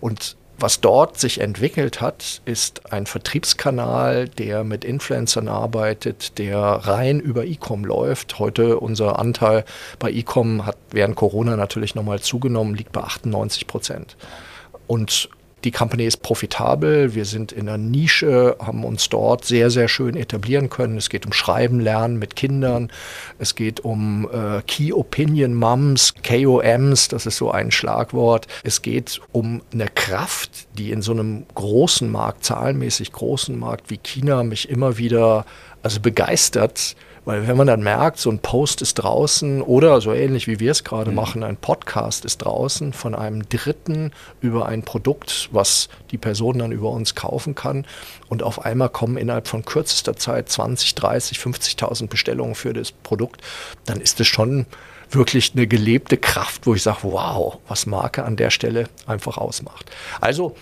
Und 0.00 0.36
was 0.64 0.80
dort 0.80 1.20
sich 1.20 1.42
entwickelt 1.42 2.00
hat, 2.00 2.40
ist 2.46 2.90
ein 2.90 3.04
Vertriebskanal, 3.04 4.30
der 4.30 4.64
mit 4.64 4.82
Influencern 4.82 5.46
arbeitet, 5.46 6.38
der 6.38 6.58
rein 6.58 7.20
über 7.20 7.44
E-Com 7.44 7.84
läuft. 7.84 8.38
Heute 8.38 8.80
unser 8.80 9.18
Anteil 9.18 9.66
bei 9.98 10.10
E-Com 10.10 10.64
hat 10.64 10.78
während 10.90 11.16
Corona 11.16 11.56
natürlich 11.56 11.94
nochmal 11.94 12.20
zugenommen, 12.20 12.74
liegt 12.74 12.92
bei 12.92 13.02
98 13.02 13.66
Prozent. 13.66 14.16
Und 14.86 15.28
die 15.64 15.70
Company 15.70 16.04
ist 16.04 16.18
profitabel. 16.18 17.14
Wir 17.14 17.24
sind 17.24 17.50
in 17.50 17.68
einer 17.68 17.78
Nische, 17.78 18.56
haben 18.60 18.84
uns 18.84 19.08
dort 19.08 19.44
sehr, 19.44 19.70
sehr 19.70 19.88
schön 19.88 20.14
etablieren 20.14 20.68
können. 20.68 20.98
Es 20.98 21.08
geht 21.08 21.24
um 21.24 21.32
Schreiben, 21.32 21.80
Lernen 21.80 22.18
mit 22.18 22.36
Kindern. 22.36 22.92
Es 23.38 23.54
geht 23.54 23.80
um 23.80 24.28
äh, 24.30 24.60
Key 24.66 24.92
Opinion 24.92 25.54
Moms, 25.54 26.14
KOMs, 26.22 27.08
das 27.08 27.26
ist 27.26 27.38
so 27.38 27.50
ein 27.50 27.70
Schlagwort. 27.70 28.46
Es 28.62 28.82
geht 28.82 29.20
um 29.32 29.62
eine 29.72 29.88
Kraft, 29.88 30.68
die 30.76 30.90
in 30.90 31.00
so 31.00 31.12
einem 31.12 31.46
großen 31.54 32.10
Markt, 32.10 32.44
zahlenmäßig 32.44 33.12
großen 33.12 33.58
Markt 33.58 33.90
wie 33.90 33.98
China 33.98 34.42
mich 34.42 34.68
immer 34.68 34.98
wieder 34.98 35.46
also 35.82 36.00
begeistert, 36.00 36.96
weil 37.24 37.48
wenn 37.48 37.56
man 37.56 37.66
dann 37.66 37.82
merkt, 37.82 38.18
so 38.18 38.30
ein 38.30 38.38
Post 38.38 38.82
ist 38.82 38.94
draußen 38.94 39.62
oder 39.62 40.00
so 40.00 40.12
ähnlich 40.12 40.46
wie 40.46 40.60
wir 40.60 40.70
es 40.70 40.84
gerade 40.84 41.10
mhm. 41.10 41.16
machen, 41.16 41.42
ein 41.42 41.56
Podcast 41.56 42.24
ist 42.24 42.38
draußen 42.38 42.92
von 42.92 43.14
einem 43.14 43.48
Dritten 43.48 44.12
über 44.40 44.66
ein 44.66 44.82
Produkt, 44.82 45.48
was 45.52 45.88
die 46.10 46.18
Person 46.18 46.58
dann 46.58 46.72
über 46.72 46.90
uns 46.90 47.14
kaufen 47.14 47.54
kann. 47.54 47.86
Und 48.28 48.42
auf 48.42 48.64
einmal 48.64 48.90
kommen 48.90 49.16
innerhalb 49.16 49.48
von 49.48 49.64
kürzester 49.64 50.16
Zeit 50.16 50.48
20, 50.48 50.94
30, 50.94 51.38
50.000 51.38 52.08
Bestellungen 52.08 52.54
für 52.54 52.72
das 52.72 52.92
Produkt, 52.92 53.40
dann 53.86 54.00
ist 54.00 54.20
es 54.20 54.26
schon 54.26 54.66
wirklich 55.10 55.52
eine 55.54 55.66
gelebte 55.66 56.16
Kraft, 56.16 56.66
wo 56.66 56.74
ich 56.74 56.82
sage, 56.82 56.98
wow, 57.02 57.58
was 57.68 57.86
Marke 57.86 58.24
an 58.24 58.36
der 58.36 58.50
Stelle 58.50 58.88
einfach 59.06 59.38
ausmacht. 59.38 59.90
Also 60.20 60.56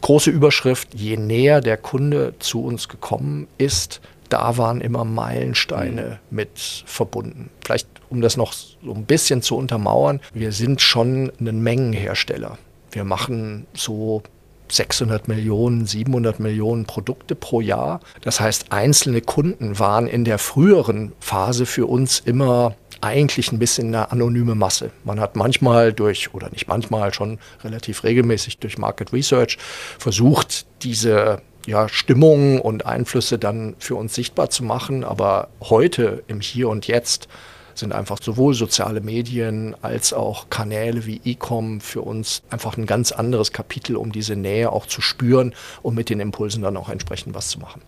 große 0.00 0.30
Überschrift, 0.30 0.94
je 0.94 1.16
näher 1.16 1.60
der 1.60 1.76
Kunde 1.76 2.34
zu 2.38 2.62
uns 2.62 2.88
gekommen 2.88 3.48
ist, 3.58 4.00
da 4.28 4.56
waren 4.58 4.80
immer 4.80 5.04
Meilensteine 5.04 6.18
mhm. 6.30 6.36
mit 6.36 6.84
verbunden. 6.86 7.50
Vielleicht, 7.64 7.88
um 8.08 8.20
das 8.20 8.36
noch 8.36 8.52
so 8.52 8.94
ein 8.94 9.04
bisschen 9.04 9.42
zu 9.42 9.56
untermauern, 9.56 10.20
wir 10.32 10.52
sind 10.52 10.80
schon 10.80 11.32
ein 11.40 11.62
Mengenhersteller. 11.62 12.58
Wir 12.90 13.04
machen 13.04 13.66
so 13.74 14.22
600 14.68 15.28
Millionen, 15.28 15.86
700 15.86 16.40
Millionen 16.40 16.86
Produkte 16.86 17.34
pro 17.34 17.60
Jahr. 17.60 18.00
Das 18.22 18.40
heißt, 18.40 18.72
einzelne 18.72 19.20
Kunden 19.20 19.78
waren 19.78 20.06
in 20.06 20.24
der 20.24 20.38
früheren 20.38 21.12
Phase 21.20 21.66
für 21.66 21.86
uns 21.86 22.20
immer 22.20 22.74
eigentlich 23.00 23.52
ein 23.52 23.58
bisschen 23.58 23.88
eine 23.88 24.10
anonyme 24.10 24.54
Masse. 24.54 24.90
Man 25.04 25.20
hat 25.20 25.36
manchmal 25.36 25.92
durch, 25.92 26.34
oder 26.34 26.50
nicht 26.50 26.68
manchmal, 26.68 27.12
schon 27.12 27.38
relativ 27.62 28.04
regelmäßig 28.04 28.58
durch 28.58 28.78
Market 28.78 29.12
Research 29.12 29.58
versucht, 29.98 30.66
diese 30.82 31.42
ja, 31.66 31.88
Stimmungen 31.88 32.60
und 32.60 32.86
Einflüsse 32.86 33.38
dann 33.38 33.74
für 33.78 33.96
uns 33.96 34.14
sichtbar 34.14 34.50
zu 34.50 34.64
machen. 34.64 35.04
Aber 35.04 35.48
heute, 35.60 36.22
im 36.28 36.40
Hier 36.40 36.68
und 36.68 36.86
Jetzt, 36.86 37.28
sind 37.74 37.92
einfach 37.92 38.18
sowohl 38.22 38.54
soziale 38.54 39.00
Medien 39.00 39.76
als 39.82 40.12
auch 40.12 40.48
Kanäle 40.48 41.06
wie 41.06 41.20
E-Com 41.24 41.80
für 41.80 42.00
uns 42.00 42.42
einfach 42.50 42.76
ein 42.76 42.86
ganz 42.86 43.12
anderes 43.12 43.52
Kapitel, 43.52 43.96
um 43.96 44.12
diese 44.12 44.36
Nähe 44.36 44.72
auch 44.72 44.86
zu 44.86 45.02
spüren 45.02 45.54
und 45.82 45.94
mit 45.94 46.08
den 46.08 46.20
Impulsen 46.20 46.62
dann 46.62 46.76
auch 46.76 46.88
entsprechend 46.88 47.34
was 47.34 47.48
zu 47.48 47.58
machen. 47.58 47.82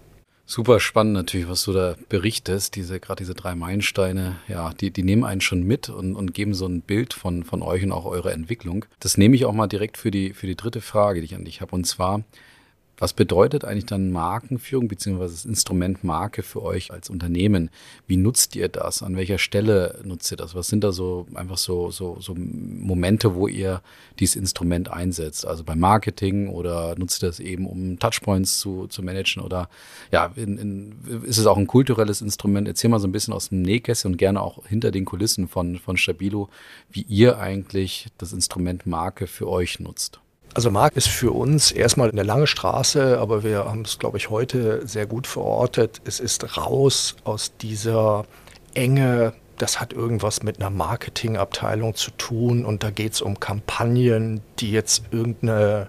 Super 0.50 0.80
spannend 0.80 1.12
natürlich, 1.12 1.46
was 1.46 1.62
du 1.64 1.74
da 1.74 1.94
berichtest. 2.08 2.74
Diese, 2.74 3.00
gerade 3.00 3.22
diese 3.22 3.34
drei 3.34 3.54
Meilensteine, 3.54 4.36
ja, 4.48 4.72
die, 4.72 4.90
die 4.90 5.02
nehmen 5.02 5.24
einen 5.24 5.42
schon 5.42 5.62
mit 5.62 5.90
und, 5.90 6.16
und 6.16 6.32
geben 6.32 6.54
so 6.54 6.66
ein 6.66 6.80
Bild 6.80 7.12
von, 7.12 7.44
von 7.44 7.60
euch 7.60 7.82
und 7.82 7.92
auch 7.92 8.06
eurer 8.06 8.32
Entwicklung. 8.32 8.86
Das 8.98 9.18
nehme 9.18 9.36
ich 9.36 9.44
auch 9.44 9.52
mal 9.52 9.66
direkt 9.66 9.98
für 9.98 10.10
die, 10.10 10.32
für 10.32 10.46
die 10.46 10.56
dritte 10.56 10.80
Frage, 10.80 11.20
die 11.20 11.26
ich 11.26 11.34
an 11.34 11.44
dich 11.44 11.60
habe. 11.60 11.74
Und 11.74 11.86
zwar, 11.86 12.22
was 12.98 13.12
bedeutet 13.12 13.64
eigentlich 13.64 13.86
dann 13.86 14.10
Markenführung 14.10 14.88
beziehungsweise 14.88 15.34
das 15.34 15.44
Instrument 15.44 16.02
Marke 16.02 16.42
für 16.42 16.62
euch 16.62 16.92
als 16.92 17.10
Unternehmen? 17.10 17.70
Wie 18.08 18.16
nutzt 18.16 18.56
ihr 18.56 18.68
das? 18.68 19.02
An 19.04 19.16
welcher 19.16 19.38
Stelle 19.38 20.00
nutzt 20.02 20.30
ihr 20.32 20.36
das? 20.36 20.56
Was 20.56 20.66
sind 20.66 20.82
da 20.82 20.90
so 20.90 21.26
einfach 21.34 21.58
so, 21.58 21.92
so, 21.92 22.16
so 22.20 22.34
Momente, 22.36 23.36
wo 23.36 23.46
ihr 23.46 23.82
dieses 24.18 24.34
Instrument 24.34 24.90
einsetzt? 24.90 25.46
Also 25.46 25.62
beim 25.62 25.78
Marketing 25.78 26.48
oder 26.48 26.96
nutzt 26.98 27.22
ihr 27.22 27.28
das 27.28 27.38
eben, 27.38 27.66
um 27.66 28.00
Touchpoints 28.00 28.58
zu, 28.58 28.88
zu 28.88 29.04
managen? 29.04 29.42
Oder 29.42 29.68
ja, 30.10 30.32
in, 30.34 30.58
in, 30.58 31.24
ist 31.24 31.38
es 31.38 31.46
auch 31.46 31.56
ein 31.56 31.68
kulturelles 31.68 32.20
Instrument? 32.20 32.66
Erzähl 32.66 32.90
mal 32.90 32.98
so 32.98 33.06
ein 33.06 33.12
bisschen 33.12 33.32
aus 33.32 33.50
dem 33.50 33.62
Nähkästchen 33.62 34.12
und 34.12 34.16
gerne 34.16 34.42
auch 34.42 34.66
hinter 34.66 34.90
den 34.90 35.04
Kulissen 35.04 35.46
von, 35.46 35.78
von 35.78 35.96
Stabilo, 35.96 36.48
wie 36.90 37.02
ihr 37.02 37.38
eigentlich 37.38 38.08
das 38.18 38.32
Instrument 38.32 38.86
Marke 38.86 39.28
für 39.28 39.48
euch 39.48 39.78
nutzt. 39.78 40.20
Also 40.54 40.70
Markt 40.70 40.96
ist 40.96 41.08
für 41.08 41.32
uns 41.32 41.70
erstmal 41.70 42.10
eine 42.10 42.22
lange 42.22 42.46
Straße, 42.46 43.18
aber 43.18 43.44
wir 43.44 43.66
haben 43.66 43.82
es, 43.82 43.98
glaube 43.98 44.16
ich, 44.16 44.30
heute 44.30 44.86
sehr 44.86 45.06
gut 45.06 45.26
verortet. 45.26 46.00
Es 46.04 46.20
ist 46.20 46.56
raus 46.56 47.16
aus 47.24 47.52
dieser 47.58 48.24
Enge, 48.74 49.34
das 49.58 49.80
hat 49.80 49.92
irgendwas 49.92 50.42
mit 50.42 50.60
einer 50.60 50.70
Marketingabteilung 50.70 51.94
zu 51.94 52.10
tun 52.12 52.64
und 52.64 52.82
da 52.82 52.90
geht 52.90 53.12
es 53.12 53.20
um 53.20 53.38
Kampagnen, 53.38 54.40
die 54.58 54.72
jetzt 54.72 55.04
irgendeine 55.10 55.88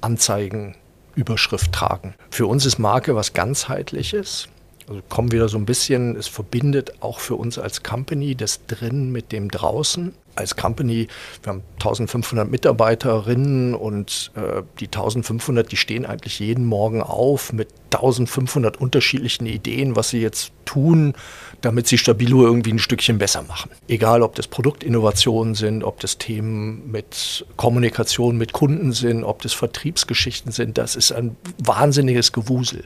Anzeigenüberschrift 0.00 1.72
tragen. 1.72 2.14
Für 2.30 2.46
uns 2.46 2.66
ist 2.66 2.78
Marke 2.78 3.14
was 3.16 3.32
ganzheitliches. 3.32 4.48
Also 4.88 5.02
kommen 5.08 5.32
wieder 5.32 5.48
so 5.48 5.58
ein 5.58 5.66
bisschen, 5.66 6.14
es 6.14 6.28
verbindet 6.28 7.02
auch 7.02 7.18
für 7.18 7.34
uns 7.34 7.58
als 7.58 7.82
Company 7.82 8.36
das 8.36 8.66
drin 8.66 9.10
mit 9.10 9.32
dem 9.32 9.50
draußen 9.50 10.14
als 10.36 10.56
Company, 10.56 11.08
wir 11.42 11.52
haben 11.52 11.62
1500 11.74 12.48
Mitarbeiterinnen 12.50 13.74
und 13.74 14.32
äh, 14.36 14.62
die 14.80 14.86
1500, 14.86 15.70
die 15.70 15.76
stehen 15.76 16.06
eigentlich 16.06 16.38
jeden 16.38 16.64
Morgen 16.64 17.02
auf 17.02 17.52
mit 17.52 17.68
1500 17.92 18.78
unterschiedlichen 18.78 19.46
Ideen, 19.46 19.96
was 19.96 20.10
sie 20.10 20.20
jetzt 20.20 20.52
tun, 20.64 21.14
damit 21.60 21.86
sie 21.86 21.96
Stabilo 21.96 22.44
irgendwie 22.44 22.72
ein 22.72 22.78
Stückchen 22.78 23.18
besser 23.18 23.42
machen. 23.42 23.70
Egal, 23.88 24.22
ob 24.22 24.34
das 24.34 24.48
Produktinnovationen 24.48 25.54
sind, 25.54 25.84
ob 25.84 26.00
das 26.00 26.18
Themen 26.18 26.90
mit 26.90 27.46
Kommunikation 27.56 28.36
mit 28.36 28.52
Kunden 28.52 28.92
sind, 28.92 29.24
ob 29.24 29.42
das 29.42 29.52
Vertriebsgeschichten 29.52 30.52
sind, 30.52 30.76
das 30.76 30.96
ist 30.96 31.12
ein 31.12 31.36
wahnsinniges 31.58 32.32
Gewusel. 32.32 32.84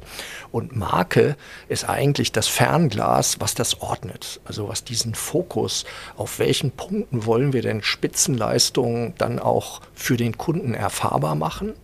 Und 0.53 0.77
Marke 0.77 1.37
ist 1.69 1.89
eigentlich 1.89 2.33
das 2.33 2.47
Fernglas, 2.47 3.41
was 3.41 3.55
das 3.55 3.81
ordnet. 3.81 4.41
Also 4.45 4.69
was 4.69 4.85
diesen 4.85 5.15
Fokus, 5.15 5.85
auf 6.17 6.39
welchen 6.39 6.71
Punkten 6.71 7.25
wollen 7.27 7.40
wir 7.53 7.63
denn 7.63 7.83
Spitzenleistungen 7.83 9.15
dann 9.19 9.39
auch 9.39 9.81
für 9.95 10.17
den 10.17 10.39
Kunden 10.39 10.75
erfahrbar 10.75 11.35
machen, 11.35 11.75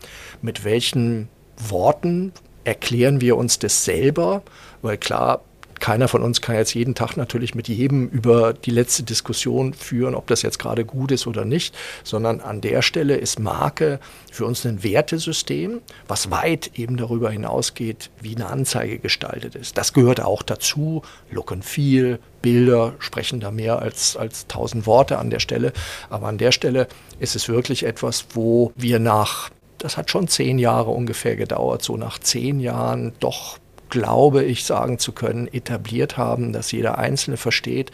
mit 0.43 0.65
welchen 0.65 1.29
Worten 1.57 2.33
erklären 2.65 3.21
wir 3.21 3.37
uns 3.37 3.59
das 3.59 3.85
selber, 3.85 4.43
weil 4.83 4.99
klar, 4.99 5.43
keiner 5.80 6.09
von 6.09 6.23
uns 6.23 6.40
kann 6.40 6.56
jetzt 6.56 6.75
jeden 6.75 6.95
Tag 6.95 7.16
natürlich 7.16 7.54
mit 7.54 7.68
jedem 7.68 8.09
über 8.09 8.52
die 8.52 8.71
letzte 8.71 9.02
Diskussion 9.02 9.75
führen, 9.75 10.14
ob 10.14 10.26
das 10.26 10.42
jetzt 10.42 10.59
gerade 10.59 10.85
gut 10.85 11.12
ist 11.12 11.26
oder 11.26 11.45
nicht, 11.45 11.75
sondern 12.04 12.40
an 12.40 12.61
der 12.61 12.83
Stelle 12.83 13.16
ist 13.16 13.38
Marke 13.38 14.00
für 14.30 14.47
uns 14.47 14.64
ein 14.64 14.83
Wertesystem, 14.83 15.80
was 16.09 16.30
weit 16.30 16.73
eben 16.75 16.97
darüber 16.97 17.30
hinausgeht, 17.30 18.11
wie 18.21 18.35
eine 18.35 18.47
Anzeige 18.47 18.99
gestaltet 18.99 19.54
ist. 19.54 19.76
Das 19.78 19.92
gehört 19.92 20.21
auch 20.21 20.42
dazu. 20.42 21.02
Look 21.30 21.52
and 21.52 21.64
Feel, 21.64 22.18
Bilder 22.42 22.95
sprechen 22.99 23.40
da 23.40 23.50
mehr 23.50 23.80
als, 23.80 24.16
als 24.16 24.47
tausend 24.47 24.87
Worte 24.87 25.18
an 25.18 25.30
der 25.30 25.40
Stelle. 25.40 25.73
Aber 26.11 26.28
an 26.28 26.38
der 26.38 26.52
Stelle 26.52 26.87
ist 27.18 27.37
es 27.37 27.49
wirklich 27.49 27.85
etwas, 27.85 28.26
wo 28.35 28.73
wir 28.76 28.99
nach 28.99 29.50
das 29.78 29.97
hat 29.99 30.11
schon 30.11 30.26
zehn 30.26 30.59
Jahre 30.59 30.90
ungefähr 30.90 31.37
gedauert, 31.37 31.83
so 31.83 31.97
nach 31.97 32.18
zehn 32.18 32.61
Jahren 32.61 33.12
doch 33.21 33.59
glaube 33.88 34.45
ich 34.45 34.64
sagen 34.64 34.99
zu 34.99 35.12
können, 35.12 35.47
etabliert 35.49 36.16
haben, 36.16 36.52
dass 36.52 36.73
jeder 36.73 36.99
Einzelne 36.99 37.37
versteht, 37.37 37.90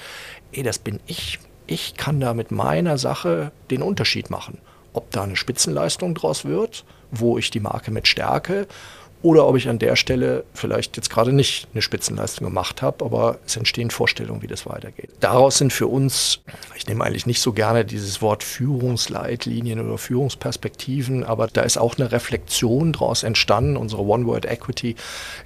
ey, 0.53 0.63
das 0.63 0.79
bin 0.79 1.01
ich. 1.07 1.39
Ich 1.67 1.95
kann 1.95 2.21
da 2.21 2.35
mit 2.35 2.51
meiner 2.51 2.99
Sache 2.99 3.53
den 3.71 3.83
Unterschied 3.83 4.31
machen. 4.31 4.59
Ob 4.93 5.11
da 5.11 5.23
eine 5.23 5.37
Spitzenleistung 5.37 6.15
draus 6.15 6.45
wird, 6.45 6.85
wo 7.11 7.39
ich 7.39 7.51
die 7.51 7.61
Marke 7.61 7.91
mit 7.91 8.09
stärke 8.09 8.67
oder 9.23 9.47
ob 9.47 9.57
ich 9.57 9.69
an 9.69 9.79
der 9.79 9.97
Stelle 9.97 10.45
vielleicht 10.53 10.97
jetzt 10.97 11.11
gerade 11.11 11.33
nicht 11.33 11.69
eine 11.73 11.83
Spitzenleistung 11.83 12.47
gemacht 12.47 12.83
habe, 12.83 13.05
aber 13.05 13.39
es 13.47 13.57
entstehen 13.57 13.91
Vorstellungen, 13.91 14.43
wie 14.43 14.47
das 14.47 14.67
weitergeht. 14.67 15.11
Daraus 15.21 15.59
sind 15.59 15.73
für 15.73 15.87
uns, 15.87 16.41
ich 16.77 16.87
nehme 16.87 17.05
eigentlich 17.05 17.27
nicht 17.27 17.41
so 17.41 17.53
gerne 17.53 17.85
dieses 17.85 18.21
Wort 18.21 18.43
Führungsleitlinien 18.43 19.81
oder 19.81 19.99
Führungsperspektiven, 19.99 21.25
aber 21.25 21.47
da 21.47 21.63
ist 21.63 21.79
auch 21.79 21.97
eine 21.99 22.11
Reflexion 22.11 22.93
daraus 22.93 23.23
entstanden. 23.23 23.77
Unsere 23.77 24.03
One 24.03 24.27
Word 24.27 24.45
Equity 24.45 24.97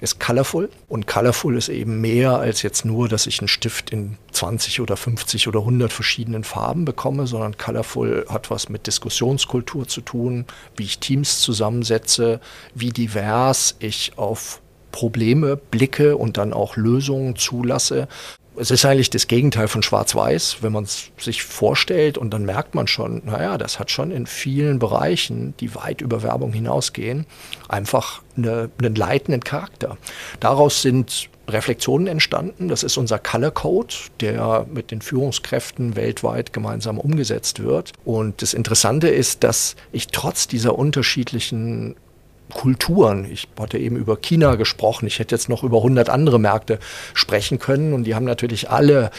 ist 0.01 0.19
colorful 0.19 0.69
und 0.87 1.07
colorful 1.07 1.55
ist 1.55 1.69
eben 1.69 2.01
mehr 2.01 2.37
als 2.39 2.63
jetzt 2.63 2.85
nur, 2.85 3.07
dass 3.07 3.27
ich 3.27 3.39
einen 3.39 3.47
Stift 3.47 3.91
in 3.91 4.17
20 4.37 4.81
oder 4.81 4.95
50 4.97 5.47
oder 5.47 5.59
100 5.59 5.91
verschiedenen 5.91 6.43
Farben 6.43 6.85
bekomme, 6.85 7.27
sondern 7.27 7.57
colorful 7.57 8.25
hat 8.29 8.51
was 8.51 8.69
mit 8.69 8.85
Diskussionskultur 8.87 9.87
zu 9.87 10.01
tun, 10.01 10.45
wie 10.75 10.83
ich 10.83 10.99
Teams 10.99 11.39
zusammensetze, 11.39 12.39
wie 12.75 12.91
divers 12.91 13.75
ich 13.79 14.13
auf 14.17 14.61
Probleme 14.91 15.57
blicke 15.57 16.17
und 16.17 16.37
dann 16.37 16.53
auch 16.53 16.75
Lösungen 16.75 17.35
zulasse. 17.35 18.07
Es 18.55 18.71
ist 18.71 18.85
eigentlich 18.85 19.09
das 19.09 19.27
Gegenteil 19.27 19.67
von 19.67 19.83
Schwarz-Weiß, 19.83 20.57
wenn 20.61 20.71
man 20.71 20.83
es 20.83 21.11
sich 21.17 21.43
vorstellt 21.43 22.17
und 22.17 22.31
dann 22.31 22.45
merkt 22.45 22.73
man 22.73 22.87
schon, 22.87 23.23
naja, 23.25 23.57
das 23.57 23.79
hat 23.79 23.91
schon 23.91 24.11
in 24.11 24.25
vielen 24.25 24.79
Bereichen, 24.79 25.55
die 25.59 25.75
weit 25.75 26.01
über 26.01 26.23
Werbung 26.23 26.53
hinausgehen, 26.53 27.25
einfach 27.69 28.21
eine, 28.35 28.69
einen 28.79 28.95
leitenden 28.95 29.43
Charakter. 29.43 29.97
Daraus 30.39 30.81
sind 30.81 31.29
Reflexionen 31.47 32.07
entstanden. 32.07 32.67
Das 32.67 32.83
ist 32.83 32.97
unser 32.97 33.19
Color 33.19 33.51
Code, 33.51 33.93
der 34.19 34.65
mit 34.71 34.91
den 34.91 35.01
Führungskräften 35.01 35.95
weltweit 35.95 36.51
gemeinsam 36.51 36.99
umgesetzt 36.99 37.63
wird. 37.63 37.93
Und 38.03 38.41
das 38.41 38.53
Interessante 38.53 39.07
ist, 39.07 39.43
dass 39.43 39.75
ich 39.91 40.07
trotz 40.07 40.47
dieser 40.47 40.77
unterschiedlichen 40.77 41.95
Kulturen. 42.53 43.29
Ich 43.29 43.47
hatte 43.59 43.77
eben 43.77 43.95
über 43.97 44.17
China 44.17 44.55
gesprochen. 44.55 45.07
Ich 45.07 45.19
hätte 45.19 45.35
jetzt 45.35 45.49
noch 45.49 45.63
über 45.63 45.77
100 45.77 46.09
andere 46.09 46.39
Märkte 46.39 46.79
sprechen 47.13 47.59
können. 47.59 47.93
Und 47.93 48.05
die 48.05 48.15
haben 48.15 48.25
natürlich 48.25 48.69
alle 48.69 49.11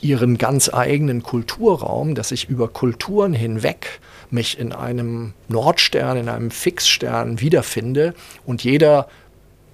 ihren 0.00 0.38
ganz 0.38 0.72
eigenen 0.72 1.22
Kulturraum, 1.22 2.14
dass 2.14 2.30
ich 2.30 2.48
über 2.48 2.68
Kulturen 2.68 3.32
hinweg 3.32 4.00
mich 4.30 4.58
in 4.58 4.72
einem 4.72 5.32
Nordstern, 5.48 6.16
in 6.16 6.28
einem 6.28 6.50
Fixstern 6.50 7.40
wiederfinde 7.40 8.14
und 8.44 8.62
jeder 8.62 9.08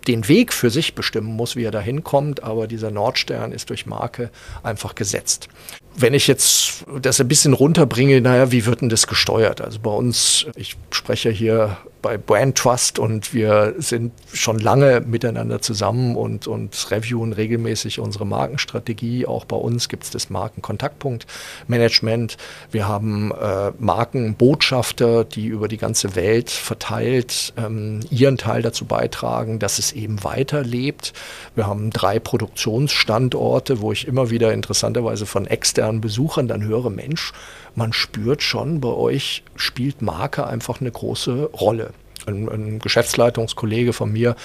den 0.09 0.29
Weg 0.29 0.53
für 0.53 0.71
sich 0.71 0.95
bestimmen 0.95 1.35
muss, 1.37 1.57
wie 1.57 1.65
er 1.65 1.71
da 1.71 1.81
hinkommt, 1.81 2.43
aber 2.43 2.67
dieser 2.67 2.91
Nordstern 2.91 3.53
ist 3.53 3.71
durch 3.71 3.87
Marke 3.87 4.31
einfach 4.63 4.95
gesetzt. 4.95 5.49
Wenn 5.95 6.15
ich 6.15 6.27
jetzt 6.27 6.85
das 7.01 7.21
ein 7.21 7.29
bisschen 7.29 7.53
runterbringe, 7.53 8.21
naja, 8.21 8.51
wie 8.51 8.67
wird 8.67 8.81
denn 8.81 8.89
das 8.89 9.07
gesteuert? 9.07 9.61
Also 9.61 9.79
bei 9.81 9.91
uns, 9.91 10.47
ich 10.57 10.77
spreche 10.91 11.31
hier 11.31 11.77
bei 12.03 12.19
Brand 12.19 12.59
Trust 12.59 12.99
und 12.99 13.33
wir 13.33 13.75
sind 13.79 14.13
schon 14.33 14.59
lange 14.59 15.01
miteinander 15.01 15.63
zusammen 15.63 16.17
und, 16.17 16.49
und 16.49 16.91
reviewen 16.91 17.33
regelmäßig 17.33 18.01
unsere 18.01 18.27
Markenstrategie. 18.27 19.27
Auch 19.27 19.45
bei 19.45 19.57
uns 19.57 19.89
gibt 19.89 20.03
es 20.03 20.11
das 20.11 20.29
Markenkontaktpunktmanagement. 20.29 22.37
Wir 22.73 22.89
haben 22.89 23.31
äh, 23.31 23.71
Markenbotschafter, 23.79 25.25
die 25.25 25.47
über 25.47 25.69
die 25.69 25.77
ganze 25.77 26.17
Welt 26.17 26.51
verteilt 26.51 27.55
ähm, 27.57 28.01
ihren 28.11 28.37
Teil 28.37 28.63
dazu 28.63 28.85
beitragen, 28.85 29.61
dass 29.61 29.79
es 29.79 29.93
eben 29.93 30.25
weiterlebt. 30.25 31.13
Wir 31.55 31.69
haben 31.69 31.91
drei 31.91 32.19
Produktionsstandorte, 32.19 33.81
wo 33.81 33.93
ich 33.93 34.09
immer 34.09 34.31
wieder 34.31 34.53
interessanterweise 34.53 35.25
von 35.25 35.47
externen 35.47 35.82
Besuchern 36.01 36.49
dann 36.49 36.63
höre, 36.63 36.91
Mensch, 36.91 37.33
man 37.75 37.93
spürt 37.93 38.43
schon, 38.43 38.81
bei 38.81 38.89
euch 38.89 39.43
spielt 39.57 40.03
Marke 40.03 40.47
einfach 40.47 40.81
eine 40.81 40.91
große 40.91 41.51
Rolle. 41.53 41.93
Ein, 42.27 42.49
ein 42.49 42.79
Geschäftsleitungskollege 42.79 43.93
von 43.93 44.13
mir, 44.13 44.37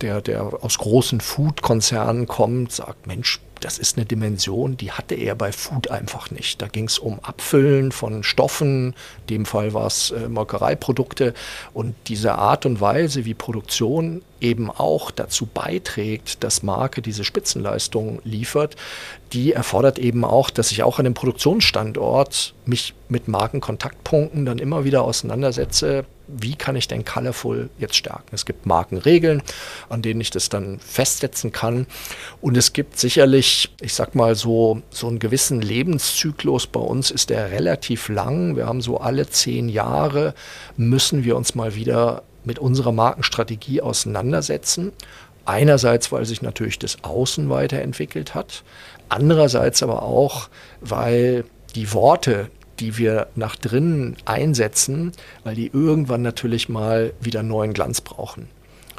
der, 0.00 0.20
der 0.22 0.64
aus 0.64 0.78
großen 0.78 1.20
Food-Konzernen 1.20 2.26
kommt, 2.26 2.72
sagt, 2.72 3.06
Mensch, 3.06 3.40
das 3.60 3.78
ist 3.78 3.96
eine 3.96 4.06
Dimension, 4.06 4.76
die 4.76 4.92
hatte 4.92 5.14
er 5.14 5.34
bei 5.34 5.52
Food 5.52 5.90
einfach 5.90 6.30
nicht. 6.30 6.60
Da 6.60 6.68
ging 6.68 6.86
es 6.86 6.98
um 6.98 7.20
Abfüllen 7.20 7.92
von 7.92 8.22
Stoffen, 8.22 8.94
in 9.22 9.26
dem 9.28 9.46
Fall 9.46 9.72
war 9.74 9.86
es 9.86 10.10
äh, 10.10 10.28
Molkereiprodukte 10.28 11.34
und 11.72 11.94
diese 12.06 12.34
Art 12.36 12.66
und 12.66 12.80
Weise, 12.80 13.24
wie 13.24 13.34
Produktion 13.34 14.22
eben 14.40 14.70
auch 14.70 15.10
dazu 15.10 15.46
beiträgt, 15.46 16.44
dass 16.44 16.62
Marke 16.62 17.00
diese 17.00 17.24
Spitzenleistung 17.24 18.20
liefert, 18.24 18.76
die 19.32 19.52
erfordert 19.52 19.98
eben 19.98 20.24
auch, 20.24 20.50
dass 20.50 20.70
ich 20.70 20.82
auch 20.82 20.98
an 20.98 21.04
dem 21.04 21.14
Produktionsstandort 21.14 22.54
mich 22.66 22.94
mit 23.08 23.28
Markenkontaktpunkten 23.28 24.44
dann 24.44 24.58
immer 24.58 24.84
wieder 24.84 25.02
auseinandersetze, 25.02 26.04
wie 26.28 26.56
kann 26.56 26.76
ich 26.76 26.88
denn 26.88 27.04
Colorful 27.04 27.70
jetzt 27.78 27.96
stärken? 27.96 28.30
Es 28.32 28.46
gibt 28.46 28.66
Markenregeln, 28.66 29.42
an 29.88 30.02
denen 30.02 30.20
ich 30.20 30.30
das 30.30 30.48
dann 30.48 30.78
festsetzen 30.80 31.52
kann. 31.52 31.86
Und 32.40 32.56
es 32.56 32.72
gibt 32.72 32.98
sicherlich, 32.98 33.70
ich 33.80 33.94
sag 33.94 34.14
mal 34.14 34.34
so, 34.34 34.82
so 34.90 35.06
einen 35.08 35.18
gewissen 35.18 35.62
Lebenszyklus. 35.62 36.66
Bei 36.66 36.80
uns 36.80 37.10
ist 37.10 37.30
der 37.30 37.50
relativ 37.50 38.08
lang. 38.08 38.56
Wir 38.56 38.66
haben 38.66 38.80
so 38.80 38.98
alle 38.98 39.28
zehn 39.28 39.68
Jahre 39.68 40.34
müssen 40.76 41.24
wir 41.24 41.36
uns 41.36 41.54
mal 41.54 41.74
wieder 41.74 42.22
mit 42.44 42.58
unserer 42.58 42.92
Markenstrategie 42.92 43.80
auseinandersetzen. 43.80 44.92
Einerseits, 45.44 46.10
weil 46.10 46.24
sich 46.26 46.42
natürlich 46.42 46.78
das 46.78 47.04
Außen 47.04 47.48
weiterentwickelt 47.50 48.34
hat. 48.34 48.64
Andererseits 49.08 49.82
aber 49.82 50.02
auch, 50.02 50.48
weil 50.80 51.44
die 51.76 51.92
Worte, 51.92 52.50
die 52.78 52.98
wir 52.98 53.28
nach 53.34 53.56
drinnen 53.56 54.16
einsetzen, 54.24 55.12
weil 55.44 55.54
die 55.54 55.70
irgendwann 55.72 56.22
natürlich 56.22 56.68
mal 56.68 57.12
wieder 57.20 57.42
neuen 57.42 57.72
Glanz 57.72 58.00
brauchen. 58.00 58.48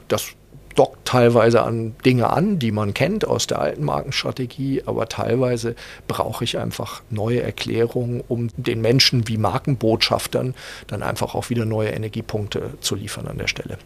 Das 0.07 0.33
dockt 0.77 1.07
teilweise 1.07 1.63
an 1.63 1.95
Dinge 2.05 2.29
an, 2.29 2.59
die 2.59 2.71
man 2.71 2.93
kennt 2.93 3.25
aus 3.25 3.47
der 3.47 3.59
alten 3.59 3.83
Markenstrategie, 3.83 4.83
aber 4.85 5.09
teilweise 5.09 5.75
brauche 6.07 6.43
ich 6.43 6.57
einfach 6.59 7.01
neue 7.09 7.41
Erklärungen, 7.41 8.23
um 8.27 8.49
den 8.57 8.81
Menschen 8.81 9.27
wie 9.27 9.37
Markenbotschaftern 9.37 10.53
dann 10.85 11.01
einfach 11.01 11.33
auch 11.33 11.49
wieder 11.49 11.65
neue 11.65 11.89
Energiepunkte 11.89 12.75
zu 12.79 12.95
liefern 12.95 13.27
an 13.27 13.39
der 13.39 13.47
Stelle. 13.47 13.79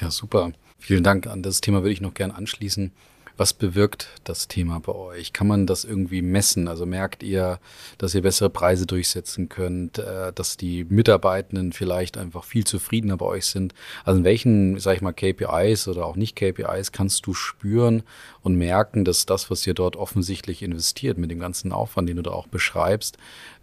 Ja, 0.00 0.10
super. 0.10 0.52
Vielen 0.78 1.02
Dank. 1.02 1.26
An 1.26 1.42
das 1.42 1.60
Thema 1.60 1.82
würde 1.82 1.92
ich 1.92 2.00
noch 2.00 2.14
gern 2.14 2.30
anschließen. 2.30 2.92
Was 3.36 3.52
bewirkt 3.52 4.08
das 4.24 4.48
Thema 4.48 4.80
bei 4.80 4.92
euch? 4.92 5.32
Kann 5.32 5.46
man 5.46 5.66
das 5.66 5.84
irgendwie 5.84 6.22
messen? 6.22 6.68
Also 6.68 6.86
merkt 6.86 7.22
ihr, 7.22 7.58
dass 7.98 8.14
ihr 8.14 8.22
bessere 8.22 8.48
Preise 8.48 8.86
durchsetzen 8.86 9.48
könnt, 9.48 9.98
äh, 9.98 10.32
dass 10.32 10.56
die 10.56 10.84
Mitarbeitenden 10.84 11.72
vielleicht 11.72 12.16
einfach 12.16 12.44
viel 12.44 12.64
zufriedener 12.64 13.16
bei 13.16 13.26
euch 13.26 13.46
sind? 13.46 13.74
Also 14.04 14.18
in 14.18 14.24
welchen, 14.24 14.78
sag 14.78 14.96
ich 14.96 15.02
mal, 15.02 15.12
KPIs 15.12 15.86
oder 15.88 16.06
auch 16.06 16.16
nicht 16.16 16.34
KPIs 16.34 16.92
kannst 16.92 17.26
du 17.26 17.34
spüren 17.34 18.02
und 18.42 18.56
merken, 18.56 19.04
dass 19.04 19.26
das, 19.26 19.50
was 19.50 19.66
ihr 19.66 19.74
dort 19.74 19.96
offensichtlich 19.96 20.62
investiert, 20.62 21.18
mit 21.18 21.30
dem 21.30 21.38
ganzen 21.38 21.72
Aufwand, 21.72 22.08
den 22.08 22.16
du 22.16 22.22
da 22.22 22.30
auch 22.30 22.46
beschreibst, 22.46 23.18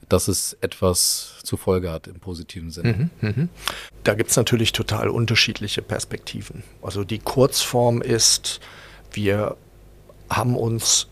dass 0.09 0.27
es 0.27 0.55
etwas 0.61 1.39
zur 1.43 1.57
Folge 1.57 1.91
hat 1.91 2.07
im 2.07 2.19
positiven 2.19 2.69
Sinne. 2.69 3.09
Mhm, 3.21 3.27
mh. 3.27 3.47
Da 4.03 4.13
gibt 4.13 4.29
es 4.29 4.37
natürlich 4.37 4.71
total 4.71 5.09
unterschiedliche 5.09 5.81
Perspektiven. 5.81 6.63
Also 6.81 7.03
die 7.03 7.19
Kurzform 7.19 8.01
ist, 8.01 8.59
wir 9.13 9.55
haben 10.29 10.55
uns 10.55 11.07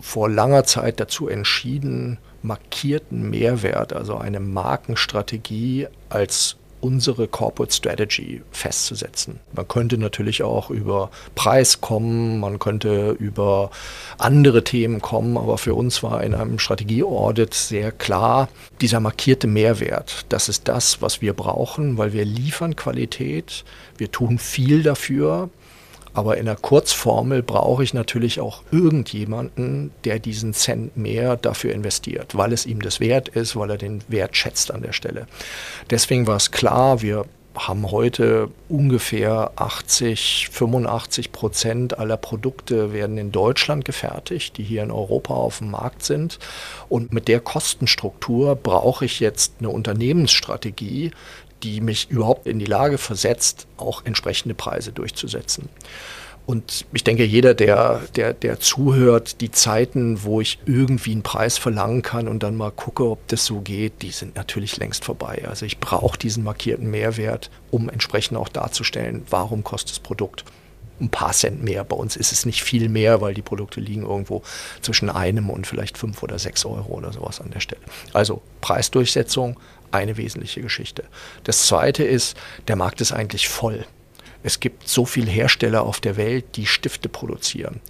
vor 0.00 0.28
langer 0.28 0.64
Zeit 0.64 1.00
dazu 1.00 1.28
entschieden, 1.28 2.18
markierten 2.42 3.28
Mehrwert, 3.28 3.92
also 3.92 4.16
eine 4.16 4.40
Markenstrategie 4.40 5.88
als 6.08 6.56
unsere 6.80 7.28
Corporate 7.28 7.74
Strategy 7.74 8.42
festzusetzen. 8.52 9.40
Man 9.52 9.68
könnte 9.68 9.98
natürlich 9.98 10.42
auch 10.42 10.70
über 10.70 11.10
Preis 11.34 11.80
kommen, 11.80 12.40
man 12.40 12.58
könnte 12.58 13.10
über 13.18 13.70
andere 14.18 14.64
Themen 14.64 15.00
kommen, 15.00 15.36
aber 15.36 15.58
für 15.58 15.74
uns 15.74 16.02
war 16.02 16.22
in 16.24 16.34
einem 16.34 16.58
Strategieaudit 16.58 17.54
sehr 17.54 17.92
klar, 17.92 18.48
dieser 18.80 19.00
markierte 19.00 19.46
Mehrwert, 19.46 20.24
das 20.30 20.48
ist 20.48 20.68
das, 20.68 21.02
was 21.02 21.20
wir 21.20 21.34
brauchen, 21.34 21.98
weil 21.98 22.12
wir 22.12 22.24
liefern 22.24 22.76
Qualität, 22.76 23.64
wir 23.98 24.10
tun 24.10 24.38
viel 24.38 24.82
dafür, 24.82 25.50
aber 26.14 26.38
in 26.38 26.46
der 26.46 26.56
Kurzformel 26.56 27.42
brauche 27.42 27.82
ich 27.84 27.94
natürlich 27.94 28.40
auch 28.40 28.62
irgendjemanden, 28.70 29.92
der 30.04 30.18
diesen 30.18 30.54
Cent 30.54 30.96
mehr 30.96 31.36
dafür 31.36 31.72
investiert, 31.72 32.36
weil 32.36 32.52
es 32.52 32.66
ihm 32.66 32.82
das 32.82 33.00
wert 33.00 33.28
ist, 33.28 33.56
weil 33.56 33.70
er 33.70 33.78
den 33.78 34.02
Wert 34.08 34.36
schätzt 34.36 34.72
an 34.72 34.82
der 34.82 34.92
Stelle. 34.92 35.26
Deswegen 35.90 36.26
war 36.26 36.36
es 36.36 36.50
klar, 36.50 37.02
wir 37.02 37.26
haben 37.54 37.90
heute 37.90 38.48
ungefähr 38.68 39.50
80, 39.56 40.48
85 40.50 41.32
Prozent 41.32 41.98
aller 41.98 42.16
Produkte 42.16 42.92
werden 42.92 43.18
in 43.18 43.32
Deutschland 43.32 43.84
gefertigt, 43.84 44.56
die 44.56 44.62
hier 44.62 44.82
in 44.82 44.90
Europa 44.90 45.34
auf 45.34 45.58
dem 45.58 45.72
Markt 45.72 46.04
sind. 46.04 46.38
Und 46.88 47.12
mit 47.12 47.28
der 47.28 47.40
Kostenstruktur 47.40 48.54
brauche 48.54 49.04
ich 49.04 49.20
jetzt 49.20 49.54
eine 49.58 49.70
Unternehmensstrategie, 49.70 51.10
die 51.62 51.80
mich 51.80 52.10
überhaupt 52.10 52.46
in 52.46 52.58
die 52.58 52.66
Lage 52.66 52.98
versetzt, 52.98 53.66
auch 53.76 54.04
entsprechende 54.04 54.54
Preise 54.54 54.92
durchzusetzen. 54.92 55.68
Und 56.46 56.84
ich 56.92 57.04
denke, 57.04 57.24
jeder, 57.24 57.54
der, 57.54 58.00
der, 58.16 58.32
der 58.32 58.58
zuhört, 58.58 59.40
die 59.40 59.52
Zeiten, 59.52 60.24
wo 60.24 60.40
ich 60.40 60.58
irgendwie 60.66 61.12
einen 61.12 61.22
Preis 61.22 61.58
verlangen 61.58 62.02
kann 62.02 62.26
und 62.26 62.42
dann 62.42 62.56
mal 62.56 62.72
gucke, 62.72 63.04
ob 63.08 63.28
das 63.28 63.46
so 63.46 63.60
geht, 63.60 64.02
die 64.02 64.10
sind 64.10 64.34
natürlich 64.34 64.76
längst 64.76 65.04
vorbei. 65.04 65.44
Also 65.46 65.64
ich 65.64 65.78
brauche 65.78 66.18
diesen 66.18 66.42
markierten 66.42 66.90
Mehrwert, 66.90 67.50
um 67.70 67.88
entsprechend 67.88 68.36
auch 68.36 68.48
darzustellen, 68.48 69.22
warum 69.30 69.62
kostet 69.62 69.90
das 69.90 70.00
Produkt 70.00 70.44
ein 71.00 71.08
paar 71.08 71.32
Cent 71.32 71.62
mehr. 71.62 71.84
Bei 71.84 71.96
uns 71.96 72.16
ist 72.16 72.32
es 72.32 72.44
nicht 72.44 72.62
viel 72.62 72.88
mehr, 72.88 73.20
weil 73.20 73.34
die 73.34 73.42
Produkte 73.42 73.80
liegen 73.80 74.02
irgendwo 74.02 74.42
zwischen 74.82 75.08
einem 75.08 75.50
und 75.50 75.66
vielleicht 75.66 75.98
fünf 75.98 76.22
oder 76.22 76.38
sechs 76.38 76.64
Euro 76.64 76.94
oder 76.94 77.12
sowas 77.12 77.40
an 77.40 77.50
der 77.50 77.60
Stelle. 77.60 77.82
Also 78.12 78.42
Preisdurchsetzung, 78.60 79.58
eine 79.92 80.16
wesentliche 80.16 80.60
Geschichte. 80.60 81.04
Das 81.44 81.66
Zweite 81.66 82.04
ist, 82.04 82.36
der 82.68 82.76
Markt 82.76 83.00
ist 83.00 83.12
eigentlich 83.12 83.48
voll. 83.48 83.86
Es 84.42 84.60
gibt 84.60 84.88
so 84.88 85.04
viele 85.04 85.30
Hersteller 85.30 85.82
auf 85.82 86.00
der 86.00 86.16
Welt, 86.16 86.56
die 86.56 86.66
Stifte 86.66 87.08
produzieren. 87.08 87.80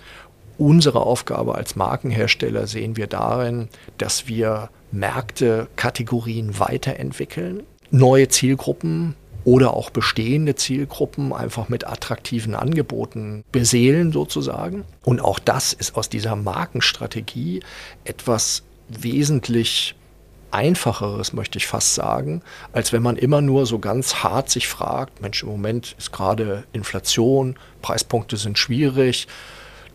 Unsere 0.58 1.00
Aufgabe 1.00 1.54
als 1.54 1.76
Markenhersteller 1.76 2.66
sehen 2.66 2.96
wir 2.96 3.06
darin, 3.06 3.68
dass 3.98 4.28
wir 4.28 4.68
Märkte, 4.92 5.68
Kategorien 5.76 6.58
weiterentwickeln, 6.58 7.62
neue 7.90 8.28
Zielgruppen 8.28 9.14
oder 9.44 9.74
auch 9.74 9.90
bestehende 9.90 10.54
Zielgruppen 10.54 11.32
einfach 11.32 11.68
mit 11.68 11.86
attraktiven 11.86 12.54
Angeboten 12.54 13.44
beseelen 13.52 14.12
sozusagen. 14.12 14.84
Und 15.02 15.20
auch 15.20 15.38
das 15.38 15.72
ist 15.72 15.96
aus 15.96 16.08
dieser 16.08 16.36
Markenstrategie 16.36 17.62
etwas 18.04 18.62
wesentlich 18.88 19.94
einfacheres, 20.52 21.32
möchte 21.32 21.58
ich 21.58 21.66
fast 21.66 21.94
sagen, 21.94 22.42
als 22.72 22.92
wenn 22.92 23.02
man 23.02 23.16
immer 23.16 23.40
nur 23.40 23.66
so 23.66 23.78
ganz 23.78 24.16
hart 24.16 24.50
sich 24.50 24.68
fragt, 24.68 25.20
Mensch, 25.20 25.42
im 25.42 25.48
Moment 25.48 25.94
ist 25.98 26.12
gerade 26.12 26.64
Inflation, 26.72 27.56
Preispunkte 27.82 28.36
sind 28.36 28.58
schwierig, 28.58 29.28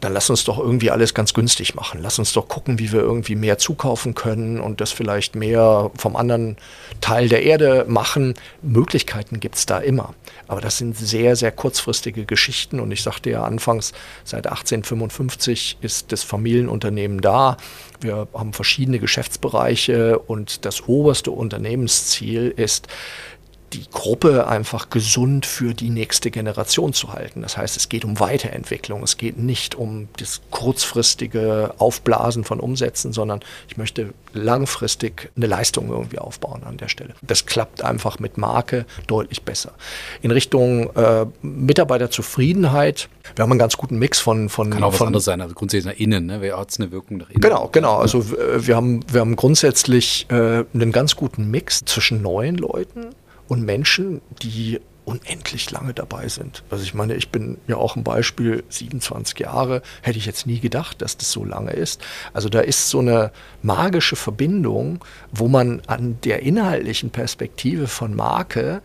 dann 0.05 0.13
lass 0.13 0.29
uns 0.29 0.43
doch 0.43 0.59
irgendwie 0.59 0.91
alles 0.91 1.15
ganz 1.15 1.33
günstig 1.33 1.73
machen. 1.73 1.99
Lass 1.99 2.19
uns 2.19 2.31
doch 2.31 2.47
gucken, 2.47 2.77
wie 2.77 2.91
wir 2.91 2.99
irgendwie 2.99 3.33
mehr 3.33 3.57
zukaufen 3.57 4.13
können 4.13 4.59
und 4.59 4.79
das 4.79 4.91
vielleicht 4.91 5.33
mehr 5.33 5.89
vom 5.97 6.15
anderen 6.15 6.57
Teil 7.01 7.27
der 7.27 7.41
Erde 7.41 7.85
machen. 7.87 8.35
Möglichkeiten 8.61 9.39
gibt 9.39 9.55
es 9.55 9.65
da 9.65 9.79
immer. 9.79 10.13
Aber 10.47 10.61
das 10.61 10.77
sind 10.77 10.95
sehr, 10.95 11.35
sehr 11.35 11.51
kurzfristige 11.51 12.25
Geschichten. 12.25 12.79
Und 12.79 12.91
ich 12.91 13.01
sagte 13.01 13.31
ja 13.31 13.43
anfangs, 13.45 13.93
seit 14.23 14.45
1855 14.45 15.79
ist 15.81 16.11
das 16.11 16.21
Familienunternehmen 16.21 17.19
da. 17.19 17.57
Wir 17.99 18.27
haben 18.31 18.53
verschiedene 18.53 18.99
Geschäftsbereiche 18.99 20.19
und 20.19 20.65
das 20.65 20.87
oberste 20.87 21.31
Unternehmensziel 21.31 22.53
ist, 22.55 22.87
die 23.75 23.89
Gruppe 23.91 24.47
einfach 24.47 24.89
gesund 24.89 25.45
für 25.45 25.73
die 25.73 25.89
nächste 25.89 26.31
Generation 26.31 26.93
zu 26.93 27.13
halten. 27.13 27.41
Das 27.41 27.57
heißt, 27.57 27.75
es 27.75 27.89
geht 27.89 28.05
um 28.05 28.19
Weiterentwicklung, 28.19 29.03
es 29.03 29.17
geht 29.17 29.37
nicht 29.37 29.75
um 29.75 30.07
das 30.17 30.41
kurzfristige 30.49 31.73
Aufblasen 31.77 32.43
von 32.43 32.59
Umsätzen, 32.59 33.11
sondern 33.11 33.41
ich 33.67 33.77
möchte 33.77 34.13
langfristig 34.33 35.31
eine 35.35 35.47
Leistung 35.47 35.89
irgendwie 35.89 36.19
aufbauen 36.19 36.63
an 36.63 36.77
der 36.77 36.87
Stelle. 36.87 37.15
Das 37.21 37.45
klappt 37.45 37.83
einfach 37.83 38.19
mit 38.19 38.37
Marke 38.37 38.85
deutlich 39.07 39.43
besser. 39.43 39.73
In 40.21 40.31
Richtung 40.31 40.95
äh, 40.95 41.25
Mitarbeiterzufriedenheit, 41.41 43.09
wir 43.35 43.43
haben 43.43 43.51
einen 43.51 43.59
ganz 43.59 43.77
guten 43.77 43.97
Mix 43.97 44.19
von... 44.19 44.49
von 44.49 44.69
Kann 44.69 44.83
auch 44.83 44.93
was 44.93 45.01
anderes 45.01 45.25
sein, 45.25 45.41
also 45.41 45.53
grundsätzlich 45.53 45.93
nach 45.93 45.99
innen, 45.99 46.25
ne? 46.25 46.41
Wer 46.41 46.57
hat 46.57 46.73
eine 46.79 46.91
Wirkung 46.91 47.17
nach 47.17 47.29
innen? 47.29 47.41
Genau, 47.41 47.69
genau. 47.71 47.97
Also 47.97 48.25
wir 48.29 48.75
haben, 48.75 49.01
wir 49.11 49.21
haben 49.21 49.35
grundsätzlich 49.35 50.27
äh, 50.29 50.63
einen 50.73 50.91
ganz 50.91 51.15
guten 51.15 51.49
Mix 51.49 51.83
zwischen 51.85 52.21
neuen 52.21 52.55
Leuten, 52.55 53.09
und 53.47 53.63
Menschen, 53.63 54.21
die 54.41 54.79
unendlich 55.05 55.69
lange 55.71 55.93
dabei 55.93 56.27
sind. 56.27 56.63
Also 56.69 56.83
ich 56.83 56.93
meine, 56.93 57.15
ich 57.15 57.29
bin 57.29 57.57
ja 57.67 57.77
auch 57.77 57.95
ein 57.95 58.03
Beispiel, 58.03 58.63
27 58.69 59.39
Jahre, 59.39 59.81
hätte 60.01 60.17
ich 60.17 60.25
jetzt 60.25 60.47
nie 60.47 60.59
gedacht, 60.59 61.01
dass 61.01 61.15
das 61.15 61.31
so 61.31 61.45
lange 61.45 61.71
ist. 61.71 62.01
Also 62.33 62.49
da 62.49 62.59
ist 62.59 62.89
so 62.89 62.99
eine 62.99 63.31
magische 63.61 64.15
Verbindung, 64.15 65.05
wo 65.31 65.47
man 65.47 65.81
an 65.87 66.17
der 66.23 66.41
inhaltlichen 66.41 67.11
Perspektive 67.11 67.87
von 67.87 68.15
Marke 68.15 68.81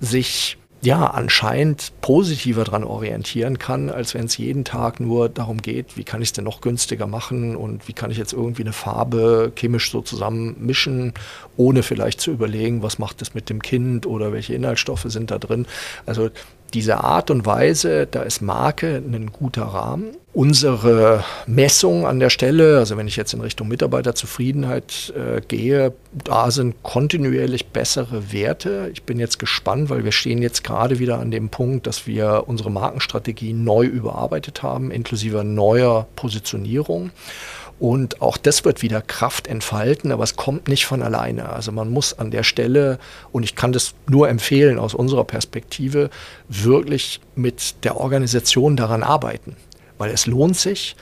sich 0.00 0.58
ja, 0.84 1.06
anscheinend 1.06 1.92
positiver 2.02 2.64
daran 2.64 2.84
orientieren 2.84 3.58
kann, 3.58 3.88
als 3.88 4.12
wenn 4.12 4.26
es 4.26 4.36
jeden 4.36 4.64
Tag 4.64 5.00
nur 5.00 5.30
darum 5.30 5.62
geht, 5.62 5.96
wie 5.96 6.04
kann 6.04 6.20
ich 6.20 6.28
es 6.28 6.32
denn 6.34 6.44
noch 6.44 6.60
günstiger 6.60 7.06
machen 7.06 7.56
und 7.56 7.88
wie 7.88 7.94
kann 7.94 8.10
ich 8.10 8.18
jetzt 8.18 8.34
irgendwie 8.34 8.62
eine 8.62 8.74
Farbe 8.74 9.50
chemisch 9.56 9.90
so 9.90 10.02
zusammen 10.02 10.56
mischen, 10.60 11.14
ohne 11.56 11.82
vielleicht 11.82 12.20
zu 12.20 12.30
überlegen, 12.30 12.82
was 12.82 12.98
macht 12.98 13.22
es 13.22 13.34
mit 13.34 13.48
dem 13.48 13.62
Kind 13.62 14.04
oder 14.04 14.32
welche 14.32 14.54
Inhaltsstoffe 14.54 15.06
sind 15.06 15.30
da 15.30 15.38
drin. 15.38 15.66
Also 16.04 16.28
diese 16.74 17.02
Art 17.02 17.30
und 17.30 17.46
Weise, 17.46 18.06
da 18.10 18.22
ist 18.22 18.42
Marke 18.42 18.96
ein 18.96 19.30
guter 19.32 19.62
Rahmen. 19.62 20.16
Unsere 20.32 21.24
Messung 21.46 22.06
an 22.06 22.18
der 22.18 22.28
Stelle, 22.28 22.78
also 22.78 22.96
wenn 22.96 23.06
ich 23.06 23.14
jetzt 23.14 23.32
in 23.34 23.40
Richtung 23.40 23.68
Mitarbeiterzufriedenheit 23.68 25.14
äh, 25.16 25.40
gehe, 25.46 25.92
da 26.12 26.50
sind 26.50 26.82
kontinuierlich 26.82 27.68
bessere 27.68 28.32
Werte. 28.32 28.90
Ich 28.92 29.04
bin 29.04 29.20
jetzt 29.20 29.38
gespannt, 29.38 29.90
weil 29.90 30.04
wir 30.04 30.10
stehen 30.10 30.42
jetzt 30.42 30.64
gerade 30.64 30.98
wieder 30.98 31.20
an 31.20 31.30
dem 31.30 31.50
Punkt, 31.50 31.86
dass 31.86 32.08
wir 32.08 32.44
unsere 32.48 32.72
Markenstrategie 32.72 33.52
neu 33.52 33.86
überarbeitet 33.86 34.64
haben, 34.64 34.90
inklusive 34.90 35.44
neuer 35.44 36.08
Positionierung. 36.16 37.12
Und 37.80 38.22
auch 38.22 38.36
das 38.36 38.64
wird 38.64 38.82
wieder 38.82 39.02
Kraft 39.02 39.46
entfalten, 39.48 40.12
aber 40.12 40.22
es 40.22 40.36
kommt 40.36 40.68
nicht 40.68 40.86
von 40.86 41.02
alleine. 41.02 41.48
Also 41.48 41.72
man 41.72 41.90
muss 41.90 42.18
an 42.18 42.30
der 42.30 42.44
Stelle, 42.44 42.98
und 43.32 43.42
ich 43.42 43.56
kann 43.56 43.72
das 43.72 43.94
nur 44.08 44.28
empfehlen 44.28 44.78
aus 44.78 44.94
unserer 44.94 45.24
Perspektive, 45.24 46.10
wirklich 46.48 47.20
mit 47.34 47.84
der 47.84 47.96
Organisation 47.96 48.76
daran 48.76 49.02
arbeiten. 49.02 49.56
Weil 49.98 50.10
es 50.10 50.26
lohnt 50.26 50.56
sich, 50.56 50.96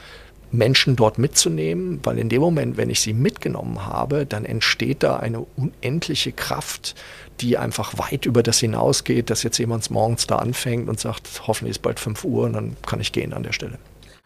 Menschen 0.51 0.97
dort 0.97 1.19
mitzunehmen, 1.19 2.01
weil 2.03 2.19
in 2.19 2.29
dem 2.29 2.43
Moment, 2.43 2.77
wenn 2.77 2.91
ich 2.91 3.01
sie 3.01 3.15
mitgenommen 3.15 3.87
habe, 3.87 4.27
dann 4.27 4.45
entsteht 4.45 5.03
da 5.03 5.17
eine 5.17 5.41
unendliche 5.41 6.33
Kraft, 6.33 6.95
die 7.41 7.57
einfach 7.57 7.99
weit 7.99 8.27
über 8.27 8.43
das 8.43 8.61
hinausgeht, 8.61 9.31
dass 9.31 9.43
jetzt 9.43 9.59
jemand 9.59 9.91
morgens 9.91 10.27
da 10.27 10.37
anfängt 10.37 10.89
und 10.89 11.01
sagt, 11.01 11.43
hoffentlich 11.47 11.77
ist 11.77 11.83
bald 11.83 11.99
5 11.99 12.25
Uhr 12.25 12.45
und 12.45 12.53
dann 12.53 12.77
kann 12.87 13.01
ich 13.01 13.13
gehen 13.13 13.33
an 13.33 13.43
der 13.43 13.53
Stelle. 13.53 13.79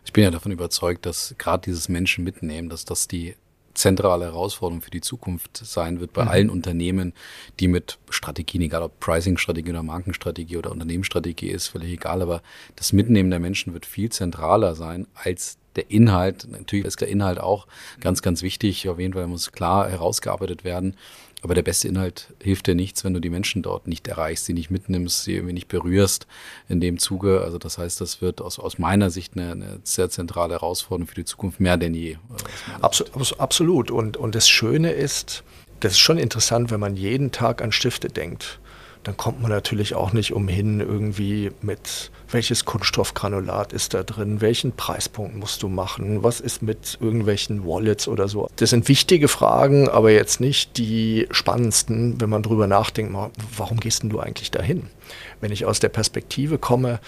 Ich 0.07 0.13
bin 0.13 0.25
ja 0.25 0.31
davon 0.31 0.53
überzeugt, 0.53 1.05
dass 1.05 1.35
gerade 1.37 1.65
dieses 1.67 1.89
Menschen 1.89 2.25
mitnehmen, 2.25 2.71
dass 2.71 2.85
das 2.85 3.09
die 3.09 3.35
zentrale 3.75 4.25
Herausforderung 4.25 4.81
für 4.81 4.91
die 4.91 5.03
Zukunft 5.03 5.59
sein 5.59 6.01
wird 6.01 6.13
bei 6.13 6.23
mhm. 6.23 6.29
allen 6.29 6.51
Unternehmen, 6.51 7.13
die 7.61 7.69
mit 7.69 7.99
Strategien, 8.09 8.63
egal 8.63 8.83
ob 8.83 8.99
Pricing-Strategie 9.01 9.71
oder 9.71 9.83
Markenstrategie 9.83 10.57
oder 10.57 10.71
Unternehmensstrategie 10.71 11.49
ist, 11.49 11.69
völlig 11.69 11.91
egal, 11.93 12.23
aber 12.23 12.41
das 12.77 12.93
Mitnehmen 12.93 13.31
der 13.31 13.41
Menschen 13.41 13.75
wird 13.75 13.85
viel 13.85 14.11
zentraler 14.11 14.75
sein 14.75 15.07
als 15.15 15.59
der 15.77 15.91
Inhalt. 15.91 16.47
Natürlich 16.51 16.87
ist 16.87 17.01
der 17.01 17.09
Inhalt 17.09 17.39
auch 17.39 17.67
ganz, 18.01 18.23
ganz 18.23 18.43
wichtig. 18.43 18.89
Auf 18.89 18.99
jeden 18.99 19.15
Fall 19.15 19.27
muss 19.27 19.53
klar 19.53 19.89
herausgearbeitet 19.89 20.65
werden. 20.65 20.97
Aber 21.43 21.55
der 21.55 21.63
beste 21.63 21.87
Inhalt 21.87 22.35
hilft 22.43 22.67
dir 22.67 22.75
nichts, 22.75 23.05
wenn 23.05 23.15
du 23.15 23.21
die 23.21 23.31
Menschen 23.31 23.63
dort 23.63 23.87
nicht 23.87 24.09
erreichst, 24.09 24.47
sie 24.47 24.55
nicht 24.55 24.71
mitnimmst, 24.71 25.25
sie 25.25 25.35
irgendwie 25.35 25.53
nicht 25.53 25.69
berührst 25.69 26.27
in 26.69 26.81
dem 26.81 26.99
Zuge. 26.99 27.43
Also 27.43 27.59
das 27.59 27.79
heißt, 27.79 28.01
das 28.01 28.21
wird 28.21 28.41
aus, 28.41 28.59
aus 28.59 28.79
meiner 28.79 29.11
Sicht 29.11 29.37
eine, 29.37 29.53
eine 29.53 29.81
sehr 29.85 30.11
zentrale 30.11 30.55
Herausforderung 30.55 31.07
für 31.07 31.15
die 31.15 31.25
Zukunft, 31.25 31.61
mehr 31.61 31.77
denn 31.77 31.95
je. 31.95 32.17
Absolut. 32.81 33.39
absolut. 33.39 33.91
Und, 33.91 34.17
und 34.17 34.35
das 34.35 34.49
Schöne 34.49 34.91
ist, 34.93 35.45
das 35.81 35.93
ist 35.93 35.99
schon 35.99 36.19
interessant, 36.19 36.71
wenn 36.71 36.81
man 36.81 36.97
jeden 36.97 37.31
Tag 37.31 37.63
an 37.63 37.71
Stifte 37.71 38.09
denkt 38.09 38.59
dann 39.07 39.17
kommt 39.17 39.41
man 39.41 39.53
natürlich 39.53 39.95
auch 39.95 40.13
nicht 40.13 40.33
umhin, 40.33 40.81
irgendwie 40.81 41.53
mit 41.63 42.11
welches 42.29 42.65
Kunststoffgranulat 42.65 43.73
ist 43.73 43.95
da 43.95 44.03
drin, 44.03 44.41
welchen 44.41 44.73
Preispunkt 44.73 45.37
musst 45.37 45.63
du 45.63 45.69
machen, 45.69 46.25
was 46.25 46.41
ist 46.41 46.61
mit 46.61 46.99
irgendwelchen 47.01 47.65
Wallets 47.65 48.09
oder 48.09 48.27
so. 48.27 48.49
Das 48.57 48.71
sind 48.71 48.89
wichtige 48.89 49.29
Fragen, 49.29 49.89
aber 49.89 50.11
jetzt 50.11 50.41
nicht 50.41 50.77
die 50.77 51.29
spannendsten, 51.31 52.21
wenn 52.21 52.29
man 52.29 52.43
drüber 52.43 52.67
nachdenkt, 52.67 53.15
warum 53.57 53.79
gehst 53.79 54.03
denn 54.03 54.11
du 54.11 54.19
eigentlich 54.19 54.51
dahin? 54.51 54.89
Wenn 55.41 55.53
ich 55.53 55.67
aus 55.67 55.79
der 55.79 55.89
Perspektive 55.89 56.59
komme, 56.59 56.99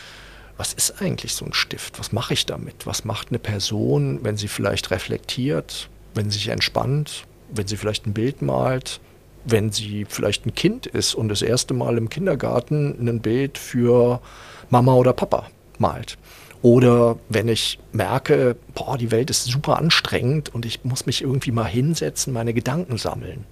was 0.56 0.74
ist 0.74 1.02
eigentlich 1.02 1.34
so 1.34 1.46
ein 1.46 1.52
Stift? 1.52 1.98
Was 1.98 2.12
mache 2.12 2.34
ich 2.34 2.46
damit? 2.46 2.86
Was 2.86 3.04
macht 3.04 3.30
eine 3.30 3.40
Person, 3.40 4.20
wenn 4.22 4.36
sie 4.36 4.46
vielleicht 4.46 4.92
reflektiert, 4.92 5.88
wenn 6.14 6.30
sie 6.30 6.38
sich 6.38 6.48
entspannt, 6.48 7.24
wenn 7.52 7.66
sie 7.66 7.76
vielleicht 7.76 8.06
ein 8.06 8.14
Bild 8.14 8.40
malt? 8.40 9.00
Wenn 9.50 9.72
sie 9.72 10.06
vielleicht 10.08 10.46
ein 10.46 10.54
Kind 10.54 10.86
ist 10.86 11.14
und 11.14 11.28
das 11.28 11.42
erste 11.42 11.74
Mal 11.74 11.96
im 11.98 12.08
Kindergarten 12.08 13.08
ein 13.08 13.20
Bild 13.20 13.58
für 13.58 14.20
Mama 14.70 14.94
oder 14.94 15.12
Papa 15.12 15.46
malt. 15.78 16.18
Oder 16.60 17.18
wenn 17.28 17.48
ich 17.48 17.78
merke, 17.92 18.56
boah, 18.74 18.98
die 18.98 19.10
Welt 19.10 19.30
ist 19.30 19.44
super 19.44 19.78
anstrengend 19.78 20.52
und 20.54 20.66
ich 20.66 20.84
muss 20.84 21.06
mich 21.06 21.22
irgendwie 21.22 21.52
mal 21.52 21.64
hinsetzen, 21.64 22.32
meine 22.32 22.52
Gedanken 22.52 22.98
sammeln. 22.98 23.44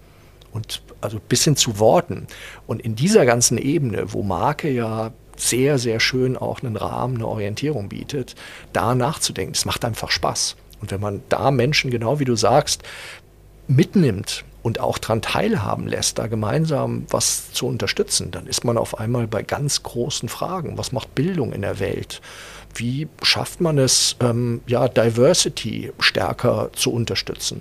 Und 0.52 0.82
also 1.00 1.20
bis 1.20 1.44
hin 1.44 1.56
zu 1.56 1.78
Worten. 1.78 2.26
Und 2.66 2.82
in 2.82 2.96
dieser 2.96 3.26
ganzen 3.26 3.58
Ebene, 3.58 4.12
wo 4.12 4.22
Marke 4.22 4.70
ja 4.70 5.12
sehr, 5.36 5.78
sehr 5.78 6.00
schön 6.00 6.36
auch 6.36 6.62
einen 6.62 6.76
Rahmen, 6.76 7.16
eine 7.16 7.28
Orientierung 7.28 7.88
bietet, 7.88 8.34
da 8.72 8.94
nachzudenken, 8.94 9.52
das 9.52 9.66
macht 9.66 9.84
einfach 9.84 10.10
Spaß. 10.10 10.56
Und 10.80 10.90
wenn 10.90 11.00
man 11.00 11.22
da 11.28 11.50
Menschen, 11.50 11.90
genau 11.90 12.18
wie 12.18 12.24
du 12.24 12.36
sagst, 12.36 12.82
mitnimmt 13.68 14.44
und 14.66 14.80
auch 14.80 14.98
daran 14.98 15.22
teilhaben 15.22 15.86
lässt, 15.86 16.18
da 16.18 16.26
gemeinsam 16.26 17.06
was 17.08 17.52
zu 17.52 17.68
unterstützen, 17.68 18.32
dann 18.32 18.48
ist 18.48 18.64
man 18.64 18.78
auf 18.78 18.98
einmal 18.98 19.28
bei 19.28 19.44
ganz 19.44 19.84
großen 19.84 20.28
Fragen. 20.28 20.76
Was 20.76 20.90
macht 20.90 21.14
Bildung 21.14 21.52
in 21.52 21.62
der 21.62 21.78
Welt? 21.78 22.20
Wie 22.78 23.08
schafft 23.22 23.60
man 23.60 23.78
es, 23.78 24.16
ähm, 24.20 24.60
ja, 24.66 24.88
Diversity 24.88 25.92
stärker 25.98 26.70
zu 26.72 26.92
unterstützen? 26.92 27.60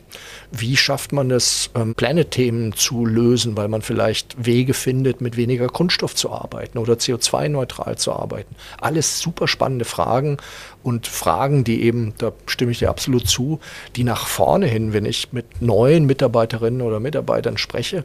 Wie 0.51 0.77
schafft 0.77 1.13
man 1.13 1.31
es, 1.31 1.69
ähm, 1.75 1.95
Planet-Themen 1.95 2.73
zu 2.73 3.05
lösen, 3.05 3.57
weil 3.57 3.67
man 3.67 3.81
vielleicht 3.81 4.35
Wege 4.43 4.73
findet, 4.73 5.21
mit 5.21 5.37
weniger 5.37 5.67
Kunststoff 5.67 6.15
zu 6.15 6.31
arbeiten 6.31 6.77
oder 6.77 6.93
CO2-neutral 6.93 7.97
zu 7.97 8.13
arbeiten? 8.13 8.55
Alles 8.79 9.19
super 9.19 9.47
spannende 9.47 9.85
Fragen 9.85 10.37
und 10.83 11.07
Fragen, 11.07 11.63
die 11.63 11.83
eben, 11.83 12.13
da 12.17 12.31
stimme 12.45 12.71
ich 12.71 12.79
dir 12.79 12.89
absolut 12.89 13.27
zu, 13.27 13.59
die 13.95 14.03
nach 14.03 14.27
vorne 14.27 14.67
hin, 14.67 14.93
wenn 14.93 15.05
ich 15.05 15.33
mit 15.33 15.61
neuen 15.61 16.05
Mitarbeiterinnen 16.05 16.81
oder 16.81 16.99
Mitarbeitern 16.99 17.57
spreche, 17.57 18.03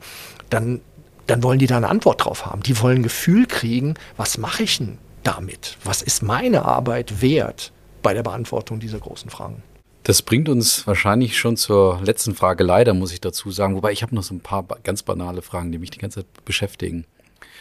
dann 0.48 0.80
dann 1.26 1.44
wollen 1.44 1.60
die 1.60 1.68
da 1.68 1.76
eine 1.76 1.88
Antwort 1.88 2.24
drauf 2.24 2.46
haben. 2.46 2.60
Die 2.64 2.80
wollen 2.80 2.96
ein 2.96 3.02
Gefühl 3.04 3.46
kriegen, 3.46 3.94
was 4.16 4.36
mache 4.36 4.64
ich 4.64 4.78
denn 4.78 4.98
damit? 5.22 5.76
Was 5.84 6.02
ist 6.02 6.22
meine 6.22 6.64
Arbeit 6.64 7.22
wert 7.22 7.72
bei 8.02 8.14
der 8.14 8.22
Beantwortung 8.22 8.80
dieser 8.80 8.98
großen 8.98 9.30
Fragen? 9.30 9.62
Das 10.02 10.22
bringt 10.22 10.48
uns 10.48 10.86
wahrscheinlich 10.86 11.38
schon 11.38 11.56
zur 11.56 12.00
letzten 12.02 12.34
Frage, 12.34 12.64
leider 12.64 12.94
muss 12.94 13.12
ich 13.12 13.20
dazu 13.20 13.50
sagen, 13.50 13.74
wobei 13.76 13.92
ich 13.92 14.02
habe 14.02 14.14
noch 14.14 14.22
so 14.22 14.34
ein 14.34 14.40
paar 14.40 14.64
ganz 14.82 15.02
banale 15.02 15.42
Fragen, 15.42 15.72
die 15.72 15.78
mich 15.78 15.90
die 15.90 15.98
ganze 15.98 16.20
Zeit 16.20 16.44
beschäftigen. 16.44 17.04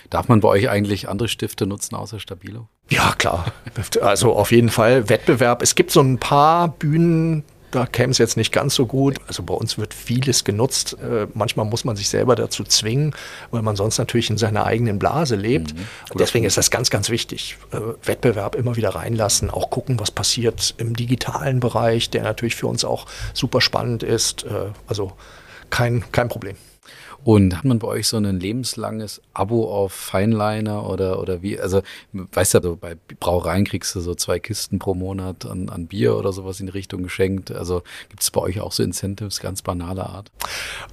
Darf 0.10 0.30
man 0.30 0.40
bei 0.40 0.48
euch 0.48 0.70
eigentlich 0.70 1.10
andere 1.10 1.28
Stifte 1.28 1.68
nutzen 1.68 1.96
außer 1.96 2.20
Stabilo? 2.20 2.68
Ja, 2.90 3.14
klar. 3.18 3.52
Also 4.02 4.34
auf 4.34 4.52
jeden 4.52 4.70
Fall 4.70 5.10
Wettbewerb. 5.10 5.62
Es 5.62 5.76
gibt 5.76 5.92
so 5.92 6.02
ein 6.02 6.18
paar 6.18 6.70
Bühnen, 6.70 7.44
da 7.72 7.86
käme 7.86 8.12
es 8.12 8.18
jetzt 8.18 8.38
nicht 8.38 8.52
ganz 8.52 8.76
so 8.76 8.86
gut. 8.86 9.18
Also 9.28 9.44
bei 9.44 9.54
uns 9.54 9.78
wird 9.78 9.94
vieles 9.94 10.44
genutzt. 10.44 10.98
Äh, 11.02 11.28
manchmal 11.34 11.66
muss 11.66 11.86
man 11.86 11.96
sich 11.96 12.10
selber 12.10 12.36
dazu 12.36 12.64
zwingen, 12.64 13.16
weil 13.52 13.62
man 13.62 13.76
sonst 13.76 13.98
natürlich 13.98 14.30
in 14.30 14.38
seiner 14.38 14.66
eigenen 14.66 15.00
Blase 15.00 15.36
lebt. 15.36 15.76
Mhm. 15.76 15.88
Deswegen 16.18 16.46
ist 16.46 16.58
das 16.58 16.72
ganz, 16.72 16.90
ganz 16.90 17.10
wichtig. 17.10 17.58
Äh, 17.72 17.80
Wettbewerb 18.04 18.56
immer 18.56 18.76
wieder 18.76 18.90
reinlassen, 18.90 19.50
auch 19.50 19.70
gucken, 19.70 20.00
was 20.00 20.12
passiert 20.12 20.74
im 20.78 20.96
digitalen 20.96 21.60
Bereich, 21.60 22.10
der 22.10 22.24
natürlich 22.24 22.56
für 22.56 22.68
uns 22.68 22.84
auch 22.84 23.06
super 23.34 23.62
spannend 23.62 24.04
ist. 24.04 24.44
Äh, 24.44 24.72
also 24.88 25.14
kein, 25.70 26.04
kein 26.12 26.30
Problem. 26.30 26.56
Und 27.24 27.58
hat 27.58 27.66
man 27.66 27.80
bei 27.80 27.88
euch 27.88 28.08
so 28.08 28.18
ein 28.18 28.40
lebenslanges 28.40 29.22
Abo 29.34 29.72
auf 29.72 29.92
Feinliner 29.92 30.90
oder, 30.90 31.20
oder 31.20 31.42
wie? 31.42 31.60
Also, 31.60 31.82
weißt 32.14 32.56
du, 32.56 32.78
bei 32.78 32.96
Brauereien 33.20 33.66
kriegst 33.66 33.94
du 33.96 34.00
so 34.00 34.16
zwei 34.16 34.40
Kisten 34.40 34.80
pro 34.80 34.94
Monat 34.94 35.46
an, 35.46 35.70
an 35.70 35.88
Bier 35.88 36.16
oder 36.16 36.32
sowas 36.32 36.60
in 36.60 36.68
die 36.68 36.72
Richtung 36.72 37.04
geschenkt. 37.04 37.52
Also 37.52 37.84
gibt 38.10 38.22
es 38.22 38.32
bei 38.32 38.42
euch 38.42 38.62
auch 38.62 38.72
so 38.72 38.84
Incentives 38.84 39.40
ganz 39.40 39.62
banaler 39.62 40.10
Art? 40.10 40.32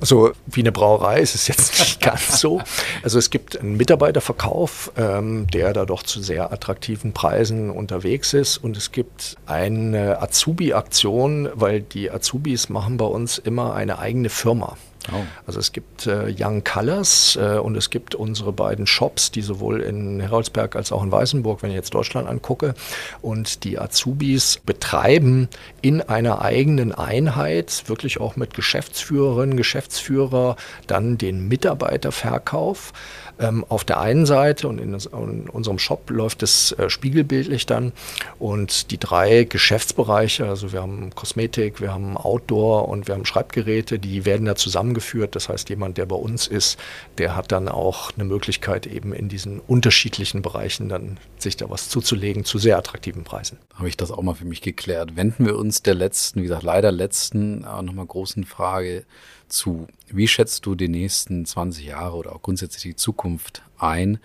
Also 0.01 0.33
wie 0.47 0.61
eine 0.61 0.73
Brauerei 0.73 1.21
ist 1.21 1.35
es 1.35 1.49
jetzt 1.49 1.79
nicht 1.79 2.01
ganz 2.01 2.41
so. 2.41 2.61
Also 3.03 3.19
es 3.19 3.31
gibt 3.31 3.59
einen 3.59 3.77
Mitarbeiterverkauf, 3.77 4.93
ähm, 4.97 5.47
der 5.49 5.73
da 5.73 5.85
doch 5.87 6.03
zu 6.03 6.21
sehr 6.21 6.53
attraktiven 6.53 7.13
Preisen 7.13 7.71
unterwegs 7.71 8.35
ist. 8.35 8.59
Und 8.59 8.77
es 8.77 8.91
gibt 8.91 9.37
eine 9.47 10.21
Azubi-Aktion, 10.21 11.49
weil 11.55 11.83
die 11.83 12.11
Azubis 12.11 12.69
machen 12.69 12.97
bei 12.97 13.07
uns 13.07 13.39
immer 13.39 13.75
eine 13.75 13.99
eigene 13.99 14.29
Firma. 14.29 14.77
Oh. 15.13 15.25
Also 15.47 15.61
es 15.61 15.73
gibt 15.73 16.07
äh, 16.07 16.35
Young 16.39 16.65
Colors 16.65 17.37
äh, 17.37 17.59
und 17.59 17.77
es 17.77 17.91
gibt 17.91 18.15
unsere 18.15 18.53
beiden 18.53 18.87
Shops, 18.87 19.31
die 19.31 19.43
sowohl 19.43 19.81
in 19.81 20.21
Heroldsberg 20.21 20.77
als 20.77 20.93
auch 20.93 21.03
in 21.03 21.13
Weißenburg, 21.13 21.63
wenn 21.63 21.71
ich 21.71 21.77
jetzt 21.77 21.95
Deutschland 21.95 22.29
angucke. 22.29 22.75
Und 23.23 23.65
die 23.65 23.79
Azubis 23.79 24.61
betreiben 24.65 25.49
in 25.83 26.01
einer 26.01 26.43
eigenen 26.43 26.93
Einheit, 26.93 27.85
wirklich 27.87 28.21
auch 28.21 28.37
mit 28.37 28.55
Geschäftsführerinnen, 28.55 29.57
Geschäftsführer, 29.57 30.57
dann 30.87 31.19
den 31.19 31.49
Mitarbeiterverkauf. 31.49 32.93
Ähm, 33.39 33.65
auf 33.69 33.85
der 33.85 34.01
einen 34.01 34.25
Seite 34.25 34.69
und 34.69 34.79
in, 34.79 34.95
in 34.95 35.49
unserem 35.51 35.79
Shop 35.79 36.09
läuft 36.11 36.43
es 36.43 36.73
äh, 36.73 36.89
spiegelbildlich 36.89 37.67
dann 37.67 37.93
und 38.39 38.91
die 38.91 38.99
drei 38.99 39.45
Geschäftsbereiche, 39.45 40.47
also 40.47 40.73
wir 40.73 40.81
haben 40.81 41.11
Kosmetik, 41.15 41.81
wir 41.81 41.93
haben 41.93 42.17
Outdoor 42.17 42.89
und 42.89 43.09
wir 43.09 43.15
haben 43.15 43.25
Schreibgeräte, 43.25 43.99
die 43.99 44.25
werden 44.25 44.47
da 44.47 44.55
zusammen 44.57 44.87
zusammengeführt. 44.87 45.35
Das 45.35 45.49
heißt, 45.49 45.69
jemand, 45.69 45.99
der 45.99 46.07
bei 46.07 46.17
uns 46.17 46.47
ist, 46.47 46.79
der 47.19 47.35
hat 47.35 47.53
dann 47.53 47.69
auch 47.69 48.11
eine 48.15 48.25
Möglichkeit, 48.25 48.87
eben 48.87 49.13
in 49.13 49.29
diesen 49.29 49.61
unterschiedlichen 49.61 50.43
Bereichen 50.43 50.89
dann 50.89 51.19
sich 51.39 51.57
da 51.57 51.69
was 51.71 51.89
zuzulegen 51.89 52.45
zu 52.45 52.59
sehr 52.59 52.77
attraktiven 52.77 53.25
Preisen. 53.25 53.59
Habe 53.75 53.89
ich 53.89 53.97
das 53.97 54.11
auch 54.11 54.23
mal 54.23 54.35
für 54.35 54.45
mich 54.45 54.61
geklärt. 54.61 55.17
Wenden 55.17 55.47
wir 55.47 55.57
uns 55.57 55.83
der 55.83 55.95
letzten, 55.95 56.41
wie 56.41 56.45
gesagt, 56.45 56.63
leider 56.63 56.93
letzten, 56.93 57.65
aber 57.65 57.83
nochmal 57.83 58.07
großen 58.07 58.45
Frage 58.45 59.05
zu. 59.49 59.87
Wie 60.09 60.29
schätzt 60.29 60.67
du 60.67 60.75
die 60.75 60.89
nächsten 60.89 61.45
20 61.45 61.87
Jahre 61.87 62.17
oder 62.17 62.35
auch 62.35 62.43
grundsätzlich 62.43 62.83
die 62.83 62.97
Zukunft 62.97 63.63
ein? 63.79 64.19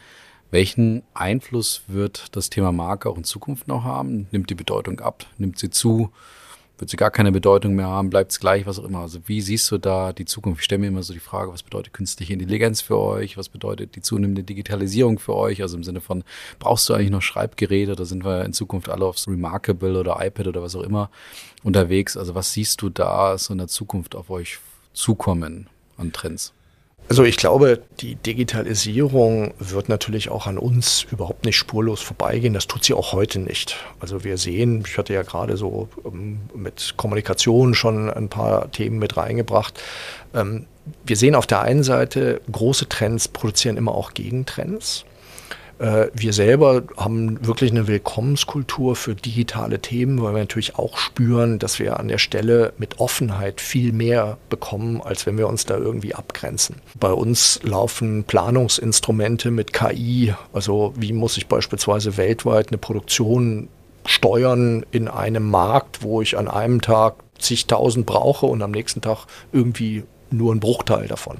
Welchen 0.51 1.03
Einfluss 1.13 1.83
wird 1.87 2.35
das 2.35 2.49
Thema 2.49 2.71
Marke 2.71 3.09
auch 3.09 3.17
in 3.17 3.23
Zukunft 3.23 3.67
noch 3.67 3.83
haben? 3.83 4.27
Nimmt 4.31 4.49
die 4.49 4.55
Bedeutung 4.55 4.99
ab? 4.99 5.25
Nimmt 5.37 5.57
sie 5.57 5.69
zu? 5.69 6.11
Wird 6.77 6.89
sie 6.89 6.97
gar 6.97 7.11
keine 7.11 7.31
Bedeutung 7.31 7.75
mehr 7.75 7.87
haben? 7.87 8.09
Bleibt 8.09 8.31
es 8.31 8.39
gleich? 8.39 8.65
Was 8.65 8.79
auch 8.79 8.83
immer. 8.83 9.01
Also 9.01 9.19
wie 9.27 9.39
siehst 9.39 9.69
du 9.71 9.77
da 9.77 10.13
die 10.13 10.25
Zukunft? 10.25 10.61
Ich 10.61 10.65
stelle 10.65 10.79
mir 10.79 10.87
immer 10.87 11.03
so 11.03 11.13
die 11.13 11.19
Frage, 11.19 11.53
was 11.53 11.61
bedeutet 11.61 11.93
künstliche 11.93 12.33
Intelligenz 12.33 12.81
für 12.81 12.97
euch? 12.97 13.37
Was 13.37 13.49
bedeutet 13.49 13.95
die 13.95 14.01
zunehmende 14.01 14.43
Digitalisierung 14.43 15.19
für 15.19 15.35
euch? 15.35 15.61
Also 15.61 15.77
im 15.77 15.83
Sinne 15.83 16.01
von, 16.01 16.23
brauchst 16.57 16.89
du 16.89 16.95
eigentlich 16.95 17.11
noch 17.11 17.21
Schreibgeräte? 17.21 17.95
Da 17.95 18.03
sind 18.03 18.25
wir 18.25 18.43
in 18.43 18.51
Zukunft 18.51 18.89
alle 18.89 19.05
aufs 19.05 19.27
Remarkable 19.27 19.99
oder 19.99 20.17
iPad 20.25 20.47
oder 20.47 20.63
was 20.63 20.75
auch 20.75 20.81
immer 20.81 21.11
unterwegs. 21.63 22.17
Also 22.17 22.33
was 22.33 22.51
siehst 22.51 22.81
du 22.81 22.89
da 22.89 23.37
so 23.37 23.53
in 23.53 23.59
der 23.59 23.67
Zukunft 23.67 24.15
auf 24.15 24.31
euch 24.31 24.57
zukommen 24.93 25.69
an 25.97 26.11
Trends? 26.11 26.53
Also 27.11 27.25
ich 27.25 27.35
glaube, 27.35 27.81
die 27.99 28.15
Digitalisierung 28.15 29.53
wird 29.59 29.89
natürlich 29.89 30.29
auch 30.29 30.47
an 30.47 30.57
uns 30.57 31.05
überhaupt 31.11 31.43
nicht 31.43 31.57
spurlos 31.57 31.99
vorbeigehen. 32.01 32.53
Das 32.53 32.67
tut 32.67 32.85
sie 32.85 32.93
auch 32.93 33.11
heute 33.11 33.39
nicht. 33.39 33.75
Also 33.99 34.23
wir 34.23 34.37
sehen, 34.37 34.85
ich 34.87 34.97
hatte 34.97 35.13
ja 35.13 35.23
gerade 35.23 35.57
so 35.57 35.89
ähm, 36.05 36.39
mit 36.55 36.93
Kommunikation 36.95 37.73
schon 37.73 38.09
ein 38.09 38.29
paar 38.29 38.71
Themen 38.71 38.97
mit 38.97 39.17
reingebracht. 39.17 39.81
Ähm, 40.33 40.67
wir 41.03 41.17
sehen 41.17 41.35
auf 41.35 41.47
der 41.47 41.61
einen 41.61 41.83
Seite, 41.83 42.39
große 42.49 42.87
Trends 42.87 43.27
produzieren 43.27 43.75
immer 43.75 43.93
auch 43.93 44.13
Gegentrends. 44.13 45.03
Äh, 45.81 46.09
wir 46.13 46.31
selber 46.31 46.83
haben 46.95 47.45
wirklich 47.45 47.71
eine 47.71 47.87
Willkommenskultur 47.87 48.95
für 48.95 49.15
digitale 49.15 49.79
Themen, 49.79 50.21
weil 50.21 50.33
wir 50.33 50.41
natürlich 50.41 50.75
auch 50.75 50.97
spüren, 50.97 51.57
dass 51.57 51.79
wir 51.79 51.99
an 51.99 52.07
der 52.07 52.19
Stelle 52.19 52.73
mit 52.77 52.99
Offenheit 52.99 53.59
viel 53.59 53.91
mehr 53.91 54.37
bekommen, 54.49 55.01
als 55.01 55.25
wenn 55.25 55.39
wir 55.39 55.47
uns 55.47 55.65
da 55.65 55.77
irgendwie 55.77 56.13
abgrenzen. 56.13 56.75
Bei 56.99 57.11
uns 57.11 57.59
laufen 57.63 58.23
Planungsinstrumente 58.25 59.49
mit 59.49 59.73
KI, 59.73 60.35
also 60.53 60.93
wie 60.95 61.13
muss 61.13 61.37
ich 61.37 61.47
beispielsweise 61.47 62.15
weltweit 62.15 62.67
eine 62.67 62.77
Produktion 62.77 63.67
steuern 64.05 64.85
in 64.91 65.07
einem 65.07 65.49
Markt, 65.49 66.03
wo 66.03 66.21
ich 66.21 66.37
an 66.37 66.47
einem 66.47 66.81
Tag 66.81 67.15
zigtausend 67.39 68.05
brauche 68.05 68.45
und 68.45 68.61
am 68.61 68.71
nächsten 68.71 69.01
Tag 69.01 69.25
irgendwie 69.51 70.03
nur 70.33 70.53
ein 70.53 70.59
Bruchteil 70.59 71.07
davon. 71.07 71.37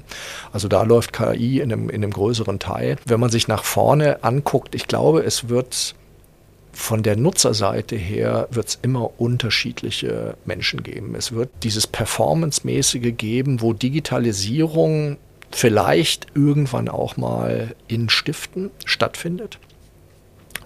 Also 0.52 0.68
da 0.68 0.82
läuft 0.82 1.12
KI 1.12 1.60
in 1.60 1.72
einem, 1.72 1.88
in 1.88 2.02
einem 2.02 2.12
größeren 2.12 2.58
Teil. 2.58 2.96
Wenn 3.04 3.20
man 3.20 3.30
sich 3.30 3.48
nach 3.48 3.64
vorne 3.64 4.22
anguckt, 4.24 4.74
ich 4.74 4.86
glaube, 4.86 5.22
es 5.22 5.48
wird 5.48 5.94
von 6.72 7.02
der 7.02 7.16
Nutzerseite 7.16 7.96
her 7.96 8.48
wird 8.50 8.68
es 8.68 8.78
immer 8.80 9.20
unterschiedliche 9.20 10.36
Menschen 10.46 10.82
geben. 10.82 11.14
Es 11.14 11.32
wird 11.32 11.50
dieses 11.62 11.86
Performance-mäßige 11.86 13.14
geben, 13.16 13.60
wo 13.60 13.74
Digitalisierung 13.74 15.18
vielleicht 15.50 16.28
irgendwann 16.34 16.88
auch 16.88 17.18
mal 17.18 17.74
in 17.88 18.08
Stiften 18.08 18.70
stattfindet. 18.86 19.58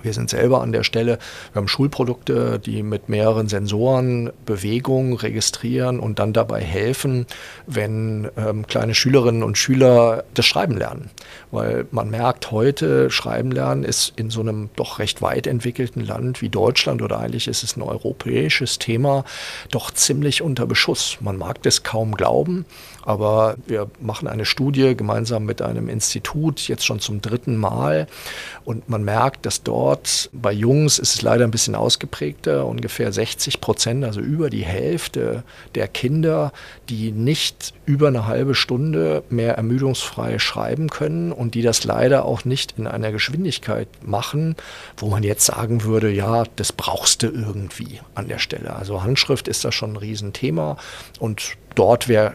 Wir 0.06 0.12
sind 0.12 0.30
selber 0.30 0.60
an 0.60 0.70
der 0.70 0.84
Stelle, 0.84 1.18
wir 1.52 1.60
haben 1.60 1.66
Schulprodukte, 1.66 2.60
die 2.60 2.84
mit 2.84 3.08
mehreren 3.08 3.48
Sensoren 3.48 4.30
Bewegung 4.44 5.14
registrieren 5.14 5.98
und 5.98 6.20
dann 6.20 6.32
dabei 6.32 6.60
helfen, 6.60 7.26
wenn 7.66 8.28
ähm, 8.36 8.68
kleine 8.68 8.94
Schülerinnen 8.94 9.42
und 9.42 9.58
Schüler 9.58 10.22
das 10.32 10.46
Schreiben 10.46 10.76
lernen. 10.76 11.10
Weil 11.50 11.88
man 11.90 12.08
merkt 12.08 12.52
heute, 12.52 13.10
Schreiben 13.10 13.50
lernen 13.50 13.82
ist 13.82 14.12
in 14.14 14.30
so 14.30 14.42
einem 14.42 14.70
doch 14.76 15.00
recht 15.00 15.22
weit 15.22 15.48
entwickelten 15.48 16.06
Land 16.06 16.40
wie 16.40 16.50
Deutschland 16.50 17.02
oder 17.02 17.18
eigentlich 17.18 17.48
ist 17.48 17.64
es 17.64 17.76
ein 17.76 17.82
europäisches 17.82 18.78
Thema, 18.78 19.24
doch 19.72 19.90
ziemlich 19.90 20.40
unter 20.40 20.66
Beschuss. 20.66 21.18
Man 21.20 21.36
mag 21.36 21.64
das 21.64 21.82
kaum 21.82 22.14
glauben, 22.14 22.64
aber 23.06 23.56
wir 23.66 23.88
machen 24.00 24.26
eine 24.26 24.44
Studie 24.44 24.96
gemeinsam 24.96 25.44
mit 25.44 25.62
einem 25.62 25.88
Institut 25.88 26.66
jetzt 26.66 26.84
schon 26.84 26.98
zum 26.98 27.22
dritten 27.22 27.56
Mal. 27.56 28.08
Und 28.64 28.88
man 28.88 29.04
merkt, 29.04 29.46
dass 29.46 29.62
dort 29.62 30.28
bei 30.32 30.52
Jungs 30.52 30.98
ist 30.98 31.14
es 31.14 31.22
leider 31.22 31.44
ein 31.44 31.52
bisschen 31.52 31.76
ausgeprägter, 31.76 32.66
ungefähr 32.66 33.12
60 33.12 33.60
Prozent, 33.60 34.04
also 34.04 34.20
über 34.20 34.50
die 34.50 34.64
Hälfte 34.64 35.44
der 35.76 35.86
Kinder, 35.86 36.52
die 36.88 37.12
nicht 37.12 37.74
über 37.84 38.08
eine 38.08 38.26
halbe 38.26 38.56
Stunde 38.56 39.22
mehr 39.30 39.54
ermüdungsfrei 39.54 40.40
schreiben 40.40 40.90
können 40.90 41.30
und 41.30 41.54
die 41.54 41.62
das 41.62 41.84
leider 41.84 42.24
auch 42.24 42.44
nicht 42.44 42.74
in 42.76 42.88
einer 42.88 43.12
Geschwindigkeit 43.12 43.88
machen, 44.04 44.56
wo 44.96 45.06
man 45.06 45.22
jetzt 45.22 45.46
sagen 45.46 45.84
würde, 45.84 46.10
ja, 46.10 46.42
das 46.56 46.72
brauchst 46.72 47.22
du 47.22 47.28
irgendwie 47.28 48.00
an 48.16 48.26
der 48.26 48.40
Stelle. 48.40 48.74
Also 48.74 49.04
Handschrift 49.04 49.46
ist 49.46 49.64
da 49.64 49.70
schon 49.70 49.92
ein 49.92 49.96
Riesenthema. 49.96 50.76
Und 51.20 51.56
dort 51.76 52.08
wäre 52.08 52.34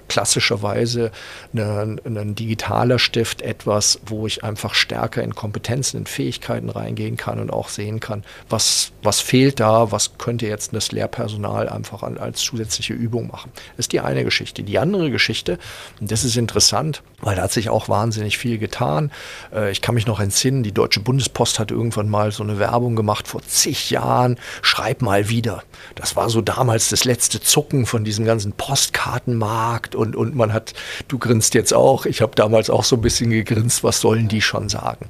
klassischerweise 0.61 1.11
eine, 1.53 1.97
ein 2.05 2.35
digitaler 2.35 2.99
Stift 2.99 3.41
etwas, 3.41 3.99
wo 4.05 4.27
ich 4.27 4.43
einfach 4.43 4.73
stärker 4.73 5.23
in 5.23 5.35
Kompetenzen, 5.35 5.97
in 5.97 6.05
Fähigkeiten 6.05 6.69
reingehen 6.69 7.17
kann 7.17 7.39
und 7.39 7.51
auch 7.51 7.69
sehen 7.69 7.99
kann, 7.99 8.23
was, 8.49 8.91
was 9.03 9.19
fehlt 9.19 9.59
da, 9.59 9.91
was 9.91 10.17
könnte 10.17 10.47
jetzt 10.47 10.73
das 10.73 10.91
Lehrpersonal 10.91 11.69
einfach 11.69 12.03
als 12.03 12.41
zusätzliche 12.41 12.93
Übung 12.93 13.27
machen. 13.27 13.51
Das 13.75 13.85
ist 13.85 13.91
die 13.91 13.99
eine 13.99 14.23
Geschichte. 14.23 14.63
Die 14.63 14.79
andere 14.79 15.11
Geschichte, 15.11 15.57
und 15.99 16.11
das 16.11 16.23
ist 16.23 16.37
interessant, 16.37 17.01
weil 17.21 17.35
da 17.35 17.43
hat 17.43 17.51
sich 17.51 17.69
auch 17.69 17.89
wahnsinnig 17.89 18.37
viel 18.37 18.57
getan. 18.57 19.11
Äh, 19.53 19.71
ich 19.71 19.81
kann 19.81 19.95
mich 19.95 20.07
noch 20.07 20.19
entsinnen, 20.19 20.63
die 20.63 20.73
Deutsche 20.73 20.99
Bundespost 20.99 21.59
hat 21.59 21.71
irgendwann 21.71 22.09
mal 22.09 22.31
so 22.31 22.43
eine 22.43 22.59
Werbung 22.59 22.95
gemacht 22.95 23.27
vor 23.27 23.41
zig 23.43 23.89
Jahren, 23.89 24.37
schreib 24.61 25.01
mal 25.01 25.29
wieder. 25.29 25.63
Das 25.95 26.15
war 26.15 26.29
so 26.29 26.41
damals 26.41 26.89
das 26.89 27.05
letzte 27.05 27.41
Zucken 27.41 27.85
von 27.85 28.03
diesen 28.03 28.25
ganzen 28.25 28.53
Postkarten 28.53 29.35
Markt 29.35 29.95
und, 29.95 30.15
und 30.15 30.35
man 30.35 30.50
hat, 30.53 30.73
du 31.07 31.17
grinst 31.17 31.53
jetzt 31.53 31.73
auch, 31.73 32.05
ich 32.05 32.21
habe 32.21 32.35
damals 32.35 32.69
auch 32.69 32.83
so 32.83 32.95
ein 32.95 33.01
bisschen 33.01 33.29
gegrinst, 33.29 33.83
was 33.83 34.01
sollen 34.01 34.27
die 34.27 34.41
schon 34.41 34.69
sagen? 34.69 35.05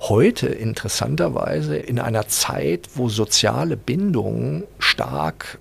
Heute 0.00 0.48
interessanterweise 0.48 1.76
in 1.76 1.98
einer 1.98 2.28
Zeit, 2.28 2.88
wo 2.94 3.08
soziale 3.08 3.76
Bindungen 3.76 4.64
stark 4.78 5.58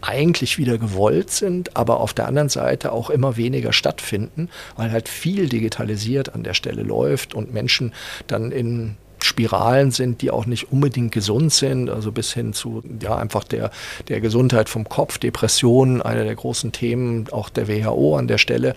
eigentlich 0.00 0.58
wieder 0.58 0.78
gewollt 0.78 1.30
sind, 1.30 1.76
aber 1.76 2.00
auf 2.00 2.14
der 2.14 2.26
anderen 2.26 2.48
Seite 2.48 2.92
auch 2.92 3.10
immer 3.10 3.36
weniger 3.36 3.72
stattfinden, 3.72 4.48
weil 4.76 4.92
halt 4.92 5.08
viel 5.08 5.48
digitalisiert 5.48 6.34
an 6.34 6.44
der 6.44 6.54
Stelle 6.54 6.82
läuft 6.82 7.34
und 7.34 7.52
Menschen 7.52 7.92
dann 8.26 8.52
in 8.52 8.96
Spiralen 9.24 9.90
sind, 9.90 10.22
die 10.22 10.30
auch 10.30 10.46
nicht 10.46 10.72
unbedingt 10.72 11.12
gesund 11.12 11.52
sind, 11.52 11.90
also 11.90 12.12
bis 12.12 12.32
hin 12.32 12.52
zu 12.52 12.82
ja 13.00 13.16
einfach 13.16 13.44
der, 13.44 13.70
der 14.08 14.20
Gesundheit 14.20 14.68
vom 14.68 14.88
Kopf, 14.88 15.18
Depressionen, 15.18 16.02
einer 16.02 16.24
der 16.24 16.34
großen 16.34 16.72
Themen 16.72 17.26
auch 17.32 17.48
der 17.48 17.68
WHO 17.68 18.16
an 18.16 18.28
der 18.28 18.38
Stelle. 18.38 18.74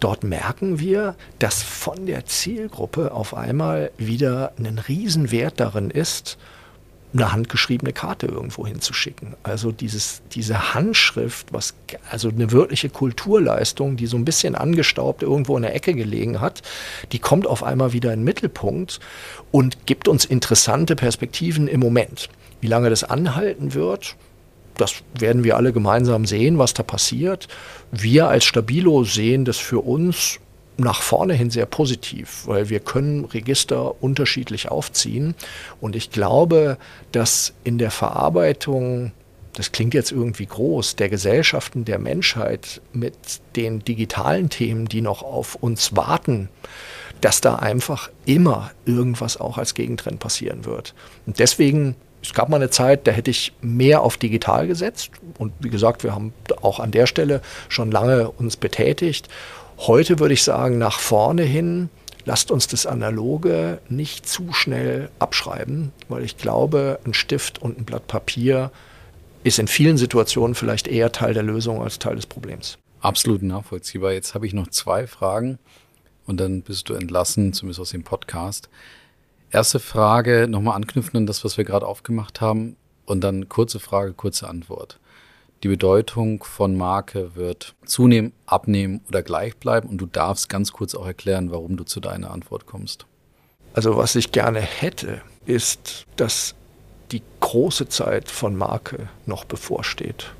Dort 0.00 0.24
merken 0.24 0.78
wir, 0.78 1.14
dass 1.38 1.62
von 1.62 2.06
der 2.06 2.26
Zielgruppe 2.26 3.12
auf 3.12 3.34
einmal 3.34 3.90
wieder 3.98 4.52
ein 4.58 4.78
Riesenwert 4.78 5.60
darin 5.60 5.90
ist, 5.90 6.38
eine 7.16 7.32
handgeschriebene 7.32 7.92
Karte 7.92 8.26
irgendwo 8.26 8.66
hinzuschicken. 8.66 9.34
Also 9.42 9.72
dieses, 9.72 10.22
diese 10.32 10.74
Handschrift, 10.74 11.52
was, 11.52 11.74
also 12.10 12.28
eine 12.28 12.52
wirkliche 12.52 12.88
Kulturleistung, 12.88 13.96
die 13.96 14.06
so 14.06 14.16
ein 14.16 14.24
bisschen 14.24 14.54
angestaubt 14.54 15.22
irgendwo 15.22 15.56
in 15.56 15.62
der 15.62 15.74
Ecke 15.74 15.94
gelegen 15.94 16.40
hat, 16.40 16.62
die 17.12 17.18
kommt 17.18 17.46
auf 17.46 17.62
einmal 17.62 17.92
wieder 17.92 18.12
in 18.12 18.20
den 18.20 18.24
Mittelpunkt 18.24 19.00
und 19.50 19.86
gibt 19.86 20.08
uns 20.08 20.24
interessante 20.24 20.96
Perspektiven 20.96 21.68
im 21.68 21.80
Moment. 21.80 22.28
Wie 22.60 22.68
lange 22.68 22.90
das 22.90 23.04
anhalten 23.04 23.74
wird, 23.74 24.16
das 24.76 24.94
werden 25.18 25.44
wir 25.44 25.56
alle 25.56 25.72
gemeinsam 25.72 26.26
sehen, 26.26 26.58
was 26.58 26.74
da 26.74 26.82
passiert. 26.82 27.48
Wir 27.90 28.28
als 28.28 28.44
Stabilo 28.44 29.04
sehen 29.04 29.44
das 29.44 29.56
für 29.56 29.80
uns 29.80 30.38
nach 30.78 31.02
vorne 31.02 31.34
hin 31.34 31.50
sehr 31.50 31.66
positiv, 31.66 32.42
weil 32.46 32.68
wir 32.68 32.80
können 32.80 33.24
Register 33.24 34.02
unterschiedlich 34.02 34.70
aufziehen. 34.70 35.34
Und 35.80 35.96
ich 35.96 36.10
glaube, 36.10 36.76
dass 37.12 37.54
in 37.64 37.78
der 37.78 37.90
Verarbeitung, 37.90 39.12
das 39.54 39.72
klingt 39.72 39.94
jetzt 39.94 40.12
irgendwie 40.12 40.46
groß, 40.46 40.96
der 40.96 41.08
Gesellschaften 41.08 41.84
der 41.84 41.98
Menschheit 41.98 42.82
mit 42.92 43.16
den 43.56 43.80
digitalen 43.80 44.50
Themen, 44.50 44.86
die 44.86 45.00
noch 45.00 45.22
auf 45.22 45.54
uns 45.54 45.96
warten, 45.96 46.50
dass 47.22 47.40
da 47.40 47.56
einfach 47.56 48.10
immer 48.26 48.70
irgendwas 48.84 49.38
auch 49.38 49.56
als 49.56 49.74
Gegentrend 49.74 50.18
passieren 50.18 50.66
wird. 50.66 50.94
Und 51.26 51.38
deswegen 51.38 51.96
es 52.26 52.34
gab 52.34 52.48
mal 52.48 52.56
eine 52.56 52.70
Zeit, 52.70 53.06
da 53.06 53.12
hätte 53.12 53.30
ich 53.30 53.52
mehr 53.60 54.02
auf 54.02 54.16
digital 54.16 54.66
gesetzt. 54.66 55.10
Und 55.38 55.52
wie 55.60 55.70
gesagt, 55.70 56.02
wir 56.02 56.12
haben 56.12 56.32
auch 56.60 56.80
an 56.80 56.90
der 56.90 57.06
Stelle 57.06 57.40
schon 57.68 57.92
lange 57.92 58.30
uns 58.30 58.56
betätigt. 58.56 59.28
Heute 59.78 60.18
würde 60.18 60.34
ich 60.34 60.42
sagen, 60.42 60.78
nach 60.78 60.98
vorne 61.00 61.42
hin, 61.42 61.90
lasst 62.24 62.50
uns 62.50 62.66
das 62.66 62.86
Analoge 62.86 63.78
nicht 63.88 64.26
zu 64.26 64.52
schnell 64.52 65.10
abschreiben, 65.18 65.92
weil 66.08 66.24
ich 66.24 66.38
glaube, 66.38 66.98
ein 67.04 67.14
Stift 67.14 67.60
und 67.60 67.78
ein 67.78 67.84
Blatt 67.84 68.06
Papier 68.06 68.70
ist 69.44 69.58
in 69.58 69.68
vielen 69.68 69.98
Situationen 69.98 70.54
vielleicht 70.54 70.88
eher 70.88 71.12
Teil 71.12 71.34
der 71.34 71.42
Lösung 71.42 71.82
als 71.82 71.98
Teil 71.98 72.16
des 72.16 72.26
Problems. 72.26 72.78
Absolut 73.00 73.42
nachvollziehbar. 73.42 74.12
Jetzt 74.12 74.34
habe 74.34 74.46
ich 74.46 74.54
noch 74.54 74.68
zwei 74.68 75.06
Fragen 75.06 75.58
und 76.26 76.40
dann 76.40 76.62
bist 76.62 76.88
du 76.88 76.94
entlassen, 76.94 77.52
zumindest 77.52 77.80
aus 77.80 77.90
dem 77.90 78.02
Podcast. 78.02 78.68
Erste 79.50 79.78
Frage, 79.78 80.48
nochmal 80.48 80.74
anknüpfen 80.74 81.18
an 81.18 81.26
das, 81.26 81.44
was 81.44 81.58
wir 81.58 81.64
gerade 81.64 81.86
aufgemacht 81.86 82.40
haben 82.40 82.76
und 83.04 83.20
dann 83.20 83.48
kurze 83.48 83.78
Frage, 83.78 84.14
kurze 84.14 84.48
Antwort. 84.48 84.98
Die 85.62 85.68
Bedeutung 85.68 86.44
von 86.44 86.76
Marke 86.76 87.34
wird 87.34 87.74
zunehmen, 87.84 88.32
abnehmen 88.44 89.00
oder 89.08 89.22
gleich 89.22 89.56
bleiben 89.56 89.88
und 89.88 89.98
du 89.98 90.06
darfst 90.06 90.48
ganz 90.48 90.72
kurz 90.72 90.94
auch 90.94 91.06
erklären, 91.06 91.50
warum 91.50 91.76
du 91.76 91.84
zu 91.84 92.00
deiner 92.00 92.30
Antwort 92.30 92.66
kommst. 92.66 93.06
Also 93.72 93.96
was 93.96 94.14
ich 94.16 94.32
gerne 94.32 94.60
hätte, 94.60 95.22
ist, 95.46 96.06
dass 96.16 96.54
die 97.12 97.22
große 97.40 97.88
Zeit 97.88 98.30
von 98.30 98.56
Marke 98.56 99.08
noch 99.26 99.44
bevorsteht, 99.44 100.32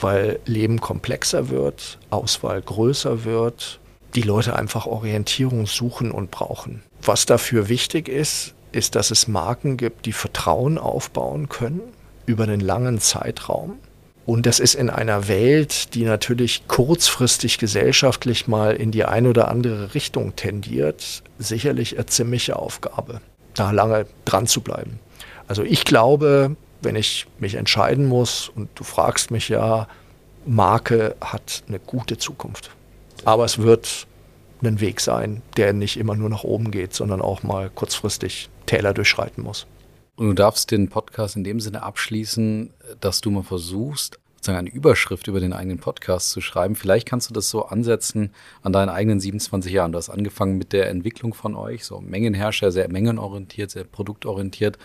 weil 0.00 0.40
Leben 0.44 0.80
komplexer 0.80 1.48
wird, 1.48 1.98
Auswahl 2.10 2.60
größer 2.60 3.24
wird, 3.24 3.80
die 4.14 4.22
Leute 4.22 4.56
einfach 4.56 4.86
Orientierung 4.86 5.66
suchen 5.66 6.10
und 6.10 6.30
brauchen. 6.30 6.82
Was 7.02 7.26
dafür 7.26 7.68
wichtig 7.68 8.08
ist, 8.08 8.54
ist, 8.72 8.94
dass 8.94 9.10
es 9.10 9.28
Marken 9.28 9.76
gibt, 9.76 10.06
die 10.06 10.12
Vertrauen 10.12 10.78
aufbauen 10.78 11.48
können 11.48 11.80
über 12.26 12.44
einen 12.44 12.60
langen 12.60 13.00
Zeitraum. 13.00 13.78
Und 14.26 14.46
das 14.46 14.58
ist 14.58 14.74
in 14.74 14.88
einer 14.88 15.28
Welt, 15.28 15.94
die 15.94 16.04
natürlich 16.04 16.66
kurzfristig 16.66 17.58
gesellschaftlich 17.58 18.48
mal 18.48 18.74
in 18.74 18.90
die 18.90 19.04
eine 19.04 19.28
oder 19.28 19.48
andere 19.48 19.94
Richtung 19.94 20.34
tendiert, 20.34 21.22
sicherlich 21.38 21.96
eine 21.96 22.06
ziemliche 22.06 22.56
Aufgabe, 22.56 23.20
da 23.52 23.70
lange 23.70 24.06
dran 24.24 24.46
zu 24.46 24.62
bleiben. 24.62 24.98
Also 25.46 25.62
ich 25.62 25.84
glaube, 25.84 26.56
wenn 26.80 26.96
ich 26.96 27.26
mich 27.38 27.54
entscheiden 27.54 28.06
muss, 28.06 28.50
und 28.54 28.70
du 28.74 28.84
fragst 28.84 29.30
mich 29.30 29.50
ja, 29.50 29.88
Marke 30.46 31.16
hat 31.20 31.62
eine 31.68 31.78
gute 31.78 32.16
Zukunft. 32.16 32.70
Aber 33.24 33.44
es 33.44 33.58
wird 33.58 34.06
ein 34.62 34.80
Weg 34.80 35.00
sein, 35.00 35.42
der 35.58 35.74
nicht 35.74 35.98
immer 35.98 36.14
nur 36.14 36.30
nach 36.30 36.44
oben 36.44 36.70
geht, 36.70 36.94
sondern 36.94 37.20
auch 37.20 37.42
mal 37.42 37.70
kurzfristig 37.70 38.48
Täler 38.64 38.94
durchschreiten 38.94 39.44
muss. 39.44 39.66
Und 40.16 40.28
du 40.28 40.32
darfst 40.32 40.70
den 40.70 40.88
Podcast 40.88 41.36
in 41.36 41.44
dem 41.44 41.60
Sinne 41.60 41.82
abschließen, 41.82 42.72
dass 43.00 43.20
du 43.20 43.30
mal 43.30 43.42
versuchst, 43.42 44.20
sozusagen 44.36 44.58
eine 44.58 44.70
Überschrift 44.70 45.26
über 45.26 45.40
den 45.40 45.52
eigenen 45.52 45.78
Podcast 45.78 46.30
zu 46.30 46.40
schreiben. 46.40 46.76
Vielleicht 46.76 47.06
kannst 47.06 47.30
du 47.30 47.34
das 47.34 47.50
so 47.50 47.64
ansetzen 47.64 48.30
an 48.62 48.72
deinen 48.72 48.90
eigenen 48.90 49.18
27 49.18 49.72
Jahren. 49.72 49.92
Du 49.92 49.98
hast 49.98 50.10
angefangen 50.10 50.58
mit 50.58 50.72
der 50.72 50.88
Entwicklung 50.88 51.34
von 51.34 51.56
euch, 51.56 51.84
so 51.84 52.00
Mengenherrscher, 52.00 52.70
sehr 52.70 52.88
mengenorientiert, 52.88 53.70
sehr 53.70 53.84
produktorientiert 53.84 54.78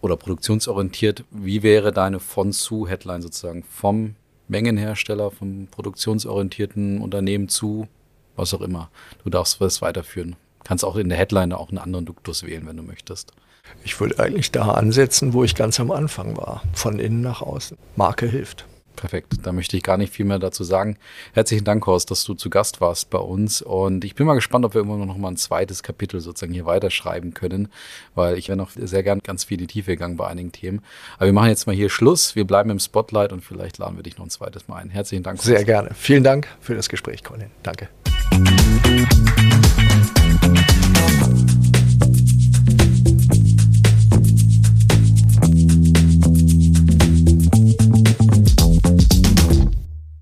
oder 0.00 0.16
produktionsorientiert. 0.16 1.24
Wie 1.30 1.62
wäre 1.62 1.92
deine 1.92 2.20
von 2.20 2.52
zu 2.52 2.88
Headline 2.88 3.22
sozusagen 3.22 3.64
vom 3.64 4.14
Mengenhersteller, 4.48 5.30
vom 5.32 5.66
produktionsorientierten 5.66 7.00
Unternehmen 7.00 7.48
zu 7.48 7.88
was 8.36 8.54
auch 8.54 8.60
immer. 8.60 8.90
Du 9.24 9.30
darfst 9.30 9.60
es 9.60 9.82
weiterführen. 9.82 10.36
Kannst 10.64 10.84
auch 10.84 10.96
in 10.96 11.08
der 11.08 11.18
Headline 11.18 11.52
auch 11.52 11.70
einen 11.70 11.78
anderen 11.78 12.06
Duktus 12.06 12.42
wählen, 12.44 12.66
wenn 12.66 12.76
du 12.76 12.82
möchtest. 12.82 13.32
Ich 13.84 13.98
würde 14.00 14.18
eigentlich 14.18 14.50
da 14.50 14.72
ansetzen, 14.72 15.32
wo 15.32 15.44
ich 15.44 15.54
ganz 15.54 15.78
am 15.80 15.90
Anfang 15.90 16.36
war. 16.36 16.62
Von 16.72 16.98
innen 16.98 17.20
nach 17.20 17.42
außen. 17.42 17.76
Marke 17.94 18.26
hilft. 18.26 18.66
Perfekt, 18.96 19.34
da 19.42 19.52
möchte 19.52 19.76
ich 19.76 19.82
gar 19.82 19.98
nicht 19.98 20.12
viel 20.12 20.24
mehr 20.24 20.38
dazu 20.38 20.64
sagen. 20.64 20.96
Herzlichen 21.34 21.64
Dank, 21.64 21.86
Horst, 21.86 22.10
dass 22.10 22.24
du 22.24 22.34
zu 22.34 22.50
Gast 22.50 22.80
warst 22.80 23.10
bei 23.10 23.18
uns. 23.18 23.62
Und 23.62 24.04
ich 24.04 24.14
bin 24.14 24.26
mal 24.26 24.34
gespannt, 24.34 24.64
ob 24.64 24.74
wir 24.74 24.80
irgendwann 24.80 25.06
noch 25.06 25.18
mal 25.18 25.28
ein 25.28 25.36
zweites 25.36 25.82
Kapitel 25.82 26.20
sozusagen 26.20 26.52
hier 26.52 26.64
weiterschreiben 26.64 27.34
können, 27.34 27.68
weil 28.14 28.38
ich 28.38 28.48
wäre 28.48 28.56
noch 28.56 28.70
sehr 28.70 29.02
gern 29.02 29.20
ganz 29.20 29.44
viel 29.44 29.60
in 29.60 29.66
die 29.66 29.72
Tiefe 29.72 29.92
gegangen 29.92 30.16
bei 30.16 30.26
einigen 30.26 30.50
Themen. 30.50 30.82
Aber 31.16 31.26
wir 31.26 31.32
machen 31.32 31.48
jetzt 31.48 31.66
mal 31.66 31.76
hier 31.76 31.90
Schluss. 31.90 32.34
Wir 32.34 32.46
bleiben 32.46 32.70
im 32.70 32.80
Spotlight 32.80 33.32
und 33.32 33.44
vielleicht 33.44 33.78
laden 33.78 33.96
wir 33.96 34.02
dich 34.02 34.16
noch 34.16 34.26
ein 34.26 34.30
zweites 34.30 34.66
Mal 34.66 34.76
ein. 34.76 34.90
Herzlichen 34.90 35.22
Dank. 35.22 35.40
Sehr 35.42 35.64
gerne. 35.64 35.90
Vielen 35.94 36.24
Dank 36.24 36.48
für 36.60 36.74
das 36.74 36.88
Gespräch, 36.88 37.22
Colin. 37.22 37.50
Danke. 37.62 37.88